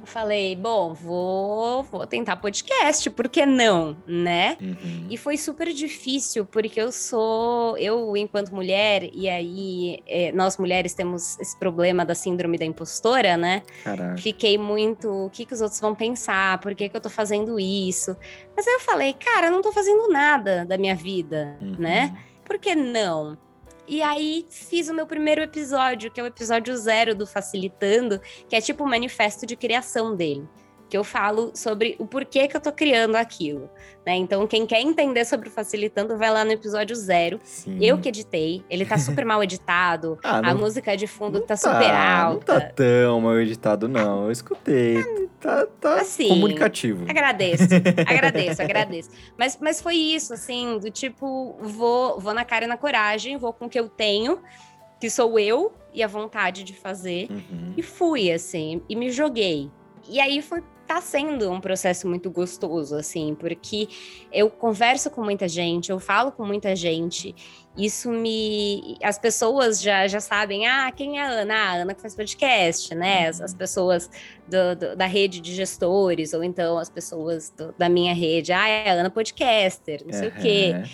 [0.00, 4.56] Eu falei, bom, vou, vou tentar podcast, por que não, né?
[4.60, 5.06] Uhum.
[5.10, 10.94] E foi super difícil, porque eu sou, eu enquanto mulher, e aí é, nós mulheres
[10.94, 13.62] temos esse problema da síndrome da impostora, né?
[13.84, 14.16] Caraca.
[14.16, 17.60] Fiquei muito, o que, que os outros vão pensar, por que, que eu tô fazendo
[17.60, 18.16] isso?
[18.56, 21.76] Mas aí eu falei, cara, eu não tô fazendo nada da minha vida, Uhum.
[21.78, 22.16] né?
[22.44, 23.36] Por que não?
[23.90, 28.54] E aí fiz o meu primeiro episódio, que é o episódio zero do Facilitando, que
[28.54, 30.48] é tipo o manifesto de criação dele.
[30.90, 33.70] Que eu falo sobre o porquê que eu tô criando aquilo.
[34.04, 34.16] Né?
[34.16, 37.38] Então, quem quer entender sobre o Facilitando, vai lá no episódio zero.
[37.44, 37.78] Sim.
[37.80, 41.46] Eu que editei, ele tá super mal editado, Ah, a não- música de fundo não
[41.46, 42.54] tá super alta.
[42.54, 44.24] Não tá tão mal editado, não.
[44.24, 45.28] Eu escutei.
[45.38, 47.04] Tá, tá Assim, comunicativo.
[47.08, 47.64] Agradeço,
[48.06, 49.10] agradeço, agradeço.
[49.38, 53.52] Mas, mas foi isso, assim, do tipo, vou, vou na cara e na coragem, vou
[53.52, 54.40] com o que eu tenho,
[55.00, 57.28] que sou eu e a vontade de fazer.
[57.30, 57.74] Uhum.
[57.76, 59.70] E fui, assim, e me joguei.
[60.08, 60.62] E aí foi
[60.94, 63.88] tá sendo um processo muito gostoso, assim, porque
[64.32, 67.32] eu converso com muita gente, eu falo com muita gente,
[67.76, 68.96] isso me.
[69.00, 71.54] As pessoas já, já sabem, ah, quem é a Ana?
[71.54, 73.28] Ah, a Ana que faz podcast, né?
[73.28, 74.10] As, as pessoas
[74.48, 78.66] do- do- da rede de gestores, ou então as pessoas do- da minha rede, ah,
[78.68, 80.72] é a Ana podcaster, não sei o quê.
[80.74, 80.84] Aham.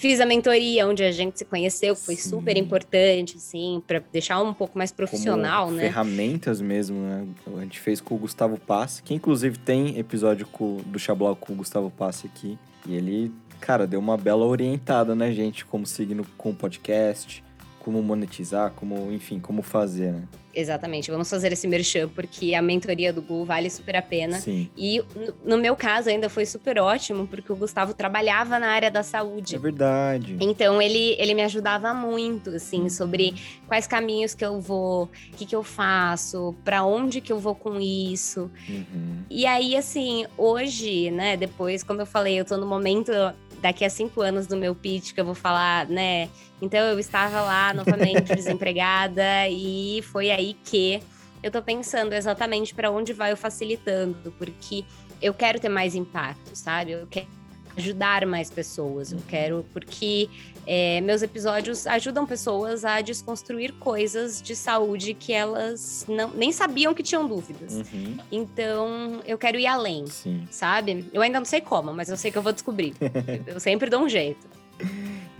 [0.00, 2.30] Fiz a mentoria onde a gente se conheceu, que foi Sim.
[2.30, 5.82] super importante, assim, para deixar um pouco mais profissional, Como né?
[5.82, 7.26] Ferramentas mesmo, né?
[7.58, 11.52] A gente fez com o Gustavo Passe, que inclusive tem episódio com- do Xablau com
[11.52, 12.58] o Gustavo Passe aqui.
[12.86, 13.30] E ele,
[13.60, 17.44] cara, deu uma bela orientada na gente, como seguir no- com o podcast,
[17.80, 20.22] como monetizar, como, enfim, como fazer, né?
[20.52, 24.38] Exatamente, vamos fazer esse merchan, porque a mentoria do Gu vale super a pena.
[24.40, 24.68] Sim.
[24.76, 25.00] E
[25.44, 29.54] no- meu caso ainda foi super ótimo, porque o Gustavo trabalhava na área da saúde.
[29.54, 30.36] É verdade.
[30.40, 33.32] Então ele, ele me ajudava muito, assim, sobre
[33.68, 37.54] quais caminhos que eu vou, o que, que eu faço, para onde que eu vou
[37.54, 38.50] com isso.
[38.68, 39.22] Uhum.
[39.30, 43.12] E aí, assim, hoje, né, depois, como eu falei, eu tô no momento
[43.60, 46.28] daqui a cinco anos do meu pitch que eu vou falar, né?
[46.60, 51.00] Então eu estava lá novamente desempregada e foi aí que
[51.42, 54.84] eu tô pensando exatamente para onde vai o facilitando, porque
[55.22, 56.92] eu quero ter mais impacto, sabe?
[56.92, 57.39] Eu quero
[57.76, 60.28] ajudar mais pessoas, eu quero porque
[60.66, 66.94] é, meus episódios ajudam pessoas a desconstruir coisas de saúde que elas não, nem sabiam
[66.94, 67.82] que tinham dúvidas.
[67.92, 68.18] Uhum.
[68.30, 70.46] Então, eu quero ir além, Sim.
[70.50, 71.06] sabe?
[71.12, 72.94] Eu ainda não sei como, mas eu sei que eu vou descobrir.
[73.46, 74.46] eu sempre dou um jeito.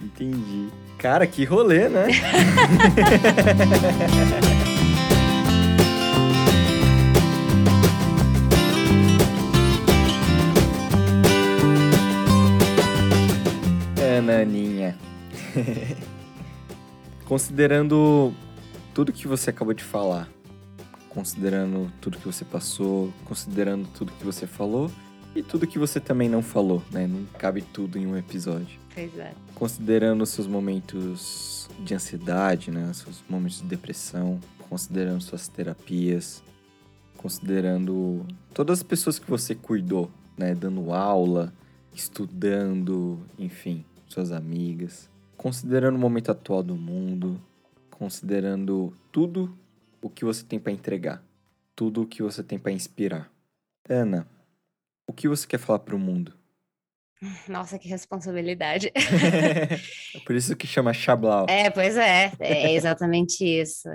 [0.02, 0.68] Entendi.
[0.98, 2.06] Cara, que rolê, né?
[14.20, 14.98] é, Naninha.
[17.26, 18.32] Considerando
[18.94, 20.28] tudo que você acabou de falar,
[21.08, 24.90] considerando tudo que você passou, considerando tudo que você falou
[25.34, 27.06] e tudo que você também não falou, né?
[27.06, 29.32] Não cabe tudo em um episódio é.
[29.54, 36.42] considerando seus momentos de ansiedade, né, seus momentos de depressão, considerando suas terapias,
[37.16, 41.52] considerando todas as pessoas que você cuidou, né, dando aula,
[41.94, 47.40] estudando, enfim, suas amigas, considerando o momento atual do mundo,
[47.90, 49.56] considerando tudo
[50.02, 51.22] o que você tem para entregar,
[51.74, 53.30] tudo o que você tem para inspirar.
[53.88, 54.26] Ana,
[55.06, 56.34] o que você quer falar para o mundo?
[57.48, 58.90] Nossa, que responsabilidade.
[58.94, 61.46] é por isso que chama Chablau.
[61.48, 62.32] É, pois é.
[62.38, 63.88] É exatamente isso.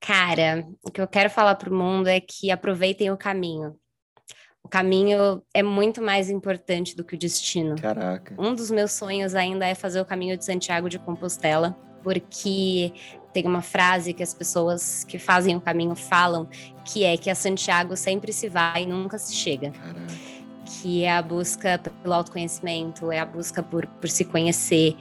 [0.00, 3.78] Cara, o que eu quero falar pro mundo é que aproveitem o caminho.
[4.62, 7.76] O caminho é muito mais importante do que o destino.
[7.76, 8.34] Caraca.
[8.38, 12.92] Um dos meus sonhos ainda é fazer o caminho de Santiago de Compostela, porque
[13.32, 16.48] tem uma frase que as pessoas que fazem o caminho falam,
[16.84, 19.70] que é que a Santiago sempre se vai e nunca se chega.
[19.70, 20.30] Caraca.
[20.64, 24.96] Que é a busca pelo autoconhecimento, é a busca por, por se conhecer.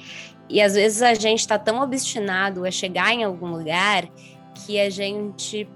[0.50, 4.08] E às vezes a gente está tão obstinado a chegar em algum lugar
[4.66, 5.68] que a gente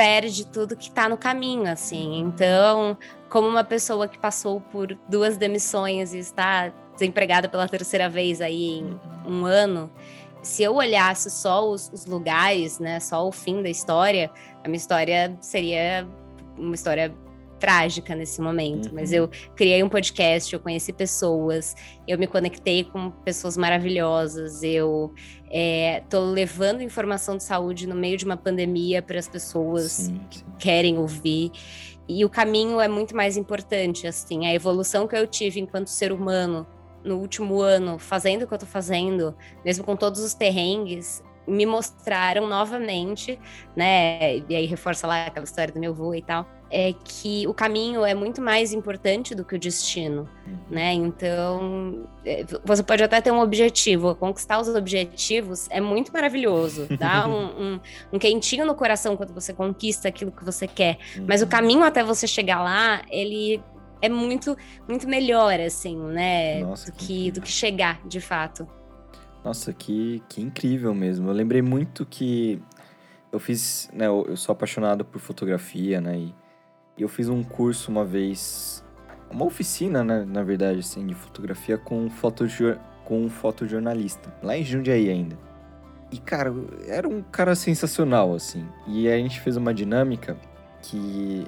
[0.00, 2.20] perde tudo que tá no caminho, assim.
[2.20, 2.96] Então,
[3.28, 8.78] como uma pessoa que passou por duas demissões e está desempregada pela terceira vez aí
[8.78, 9.92] em um ano,
[10.40, 14.30] se eu olhasse só os, os lugares, né, só o fim da história,
[14.64, 16.08] a minha história seria
[16.56, 17.14] uma história
[17.60, 18.94] trágica nesse momento, uhum.
[18.94, 21.76] mas eu criei um podcast, eu conheci pessoas,
[22.08, 25.12] eu me conectei com pessoas maravilhosas, eu
[25.50, 30.06] é, tô levando informação de saúde no meio de uma pandemia para as pessoas sim,
[30.06, 30.20] sim.
[30.30, 31.52] que querem ouvir.
[32.08, 36.10] E o caminho é muito mais importante, assim, a evolução que eu tive enquanto ser
[36.10, 36.66] humano
[37.04, 39.34] no último ano, fazendo o que eu tô fazendo,
[39.64, 43.38] mesmo com todos os terrengues, me mostraram novamente,
[43.76, 44.38] né?
[44.48, 48.04] E aí reforça lá aquela história do meu avô e tal, é que o caminho
[48.04, 50.58] é muito mais importante do que o destino, uhum.
[50.70, 50.92] né?
[50.92, 57.26] Então, é, você pode até ter um objetivo, conquistar os objetivos é muito maravilhoso, dá
[57.26, 57.80] um, um,
[58.12, 61.50] um quentinho no coração quando você conquista aquilo que você quer, mas o uhum.
[61.50, 63.60] caminho até você chegar lá, ele
[64.00, 64.56] é muito,
[64.88, 66.60] muito melhor, assim, né?
[66.60, 68.66] Nossa, do, que, que do que chegar, de fato.
[69.44, 71.28] Nossa, que, que incrível mesmo.
[71.28, 72.62] Eu lembrei muito que
[73.32, 76.34] eu fiz, né, eu, sou apaixonado por fotografia, né, e
[76.98, 78.84] eu fiz um curso uma vez,
[79.30, 84.64] uma oficina, né, na verdade, assim, de fotografia com, fotojor, com um fotojornalista, lá em
[84.64, 85.38] Jundiaí ainda.
[86.12, 86.52] E, cara,
[86.86, 88.66] era um cara sensacional, assim.
[88.86, 90.36] E a gente fez uma dinâmica
[90.82, 91.46] que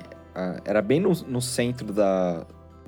[0.65, 2.47] era bem no, no centro da,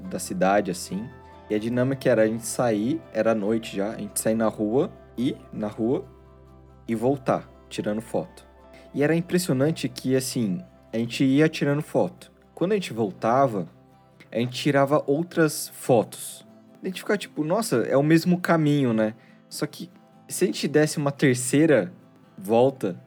[0.08, 1.08] da cidade, assim.
[1.50, 4.90] E a dinâmica era a gente sair, era noite já, a gente sair na rua,
[5.16, 6.04] ir na rua
[6.86, 8.46] e voltar, tirando foto.
[8.94, 12.30] E era impressionante que, assim, a gente ia tirando foto.
[12.54, 13.68] Quando a gente voltava,
[14.30, 16.46] a gente tirava outras fotos.
[16.82, 19.14] A gente ficava tipo, nossa, é o mesmo caminho, né?
[19.48, 19.90] Só que
[20.28, 21.92] se a gente desse uma terceira
[22.36, 23.00] volta,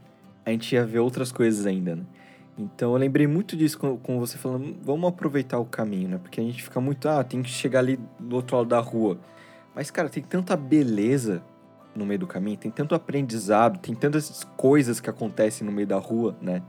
[0.45, 2.03] a gente ia ver outras coisas ainda, né?
[2.57, 6.17] Então eu lembrei muito disso com, com você falando, vamos aproveitar o caminho, né?
[6.17, 9.19] Porque a gente fica muito, ah, tem que chegar ali do outro lado da rua.
[9.75, 11.43] Mas, cara, tem tanta beleza
[11.95, 15.97] no meio do caminho, tem tanto aprendizado, tem tantas coisas que acontecem no meio da
[15.97, 16.63] rua, né?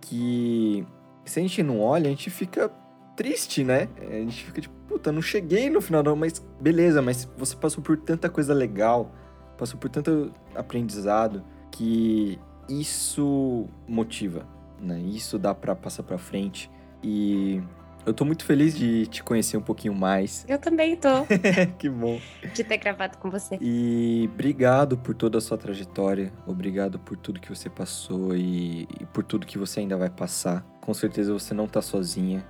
[0.00, 0.84] Que
[1.30, 2.70] se a gente não olha, a gente fica
[3.16, 3.88] triste, né?
[4.00, 7.82] A gente fica tipo, puta, não cheguei no final, não, mas beleza, mas você passou
[7.82, 9.12] por tanta coisa legal,
[9.56, 14.46] passou por tanto aprendizado que isso motiva,
[14.80, 15.00] né?
[15.00, 16.70] Isso dá para passar para frente
[17.02, 17.60] e
[18.08, 20.44] eu tô muito feliz de te conhecer um pouquinho mais.
[20.48, 21.08] Eu também tô.
[21.78, 22.18] que bom.
[22.54, 23.58] De ter gravado com você.
[23.60, 26.32] E obrigado por toda a sua trajetória.
[26.46, 30.64] Obrigado por tudo que você passou e, e por tudo que você ainda vai passar.
[30.80, 32.44] Com certeza você não tá sozinha.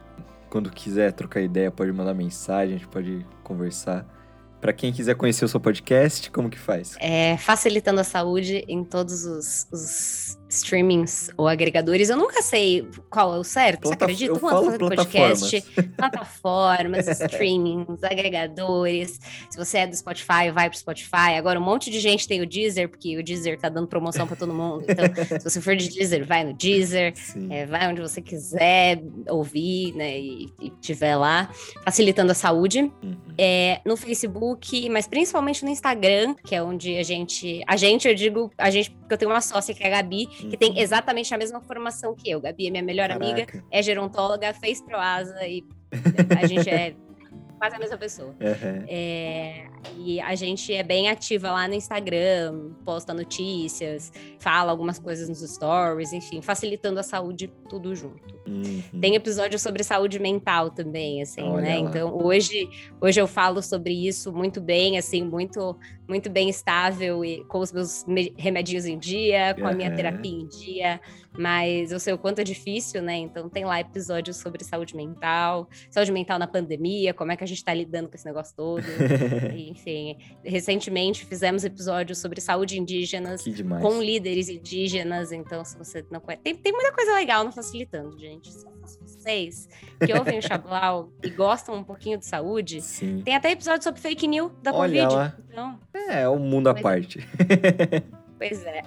[0.49, 4.07] Quando quiser trocar ideia, pode mandar mensagem, a gente pode conversar.
[4.61, 6.97] Para quem quiser conhecer o seu podcast, como que faz?
[7.01, 12.09] É, facilitando a saúde em todos os, os streamings ou agregadores.
[12.09, 13.99] Eu nunca sei qual é o certo, Plata...
[13.99, 14.33] você acredita?
[14.33, 15.63] Eu falo fazer podcast,
[15.97, 19.21] plataformas, streamings, agregadores.
[19.51, 21.37] Se você é do Spotify, vai pro Spotify.
[21.37, 24.37] Agora um monte de gente tem o Deezer, porque o Deezer tá dando promoção para
[24.37, 24.85] todo mundo.
[24.89, 25.05] Então,
[25.39, 27.13] se você for de Deezer, vai no Deezer,
[27.51, 31.51] é, vai onde você quiser ouvir, né, e, e tiver lá,
[31.85, 32.91] facilitando a saúde.
[33.03, 33.17] Uhum.
[33.37, 38.15] É, no Facebook, mas principalmente no Instagram, que é onde a gente, a gente, eu
[38.15, 40.78] digo, a gente, porque eu tenho uma sócia que é a Gabi, que tem uhum.
[40.78, 42.41] exatamente a mesma formação que eu.
[42.41, 43.24] Gabi é minha melhor Caraca.
[43.24, 45.64] amiga, é gerontóloga, fez proasa e
[46.41, 46.95] a gente é
[47.59, 48.29] quase a mesma pessoa.
[48.29, 48.85] Uhum.
[48.89, 49.67] É,
[49.99, 55.41] e a gente é bem ativa lá no Instagram, posta notícias, fala algumas coisas nos
[55.41, 58.39] stories, enfim, facilitando a saúde tudo junto.
[58.47, 59.01] Uhum.
[59.01, 61.79] Tem episódio sobre saúde mental também, assim, Olha né?
[61.79, 61.89] Lá.
[61.89, 62.69] Então hoje,
[63.01, 65.77] hoje eu falo sobre isso muito bem, assim, muito
[66.09, 68.07] muito bem estável e com os meus
[68.39, 71.01] remedinhos em dia, com a minha terapia em dia,
[71.39, 73.16] mas eu sei o quanto é difícil, né?
[73.16, 77.47] Então tem lá episódios sobre saúde mental, saúde mental na pandemia, como é que a
[77.47, 78.82] gente tá lidando com esse negócio todo.
[79.57, 83.45] Enfim, recentemente fizemos episódios sobre saúde indígenas
[83.80, 88.18] com líderes indígenas, então se você não conhece, tem, tem muita coisa legal no Facilitando,
[88.18, 88.53] gente.
[88.53, 89.68] Se vocês
[90.05, 93.22] que ouvem o Chablau e gostam um pouquinho de saúde, Sim.
[93.22, 95.14] tem até episódio sobre fake news da Olha Covid.
[95.14, 95.36] Lá.
[95.51, 97.20] Então, é, é um mundo à parte.
[98.39, 98.82] Pois é.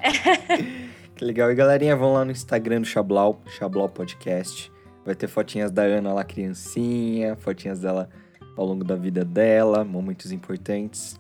[1.22, 1.52] que legal.
[1.52, 4.72] E galerinha, vão lá no Instagram do Chablau, Chablau Podcast.
[5.06, 8.10] Vai ter fotinhas da Ana lá, criancinha, fotinhas dela
[8.58, 11.20] ao longo da vida dela, momentos importantes.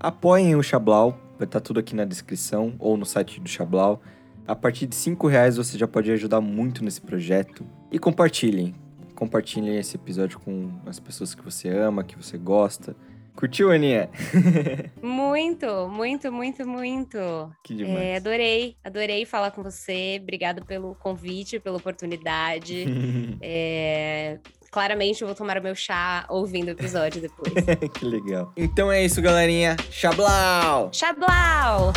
[0.00, 4.00] Apoiem o Chablau, vai estar tá tudo aqui na descrição ou no site do Chablau.
[4.48, 7.62] A partir de 5 reais você já pode ajudar muito nesse projeto.
[7.90, 8.74] E compartilhem.
[9.14, 12.96] Compartilhem esse episódio com as pessoas que você ama, que você gosta
[13.34, 14.10] Curtiu, Aninha?
[15.02, 17.18] Muito, muito, muito, muito.
[17.64, 17.98] Que demais.
[17.98, 20.18] É, adorei, adorei falar com você.
[20.22, 22.84] Obrigado pelo convite, pela oportunidade.
[23.44, 24.38] É,
[24.70, 27.52] claramente eu vou tomar o meu chá ouvindo o episódio depois.
[27.98, 28.52] que legal.
[28.56, 29.76] Então é isso, galerinha.
[29.90, 30.90] Xablau!
[30.92, 31.92] Xablau!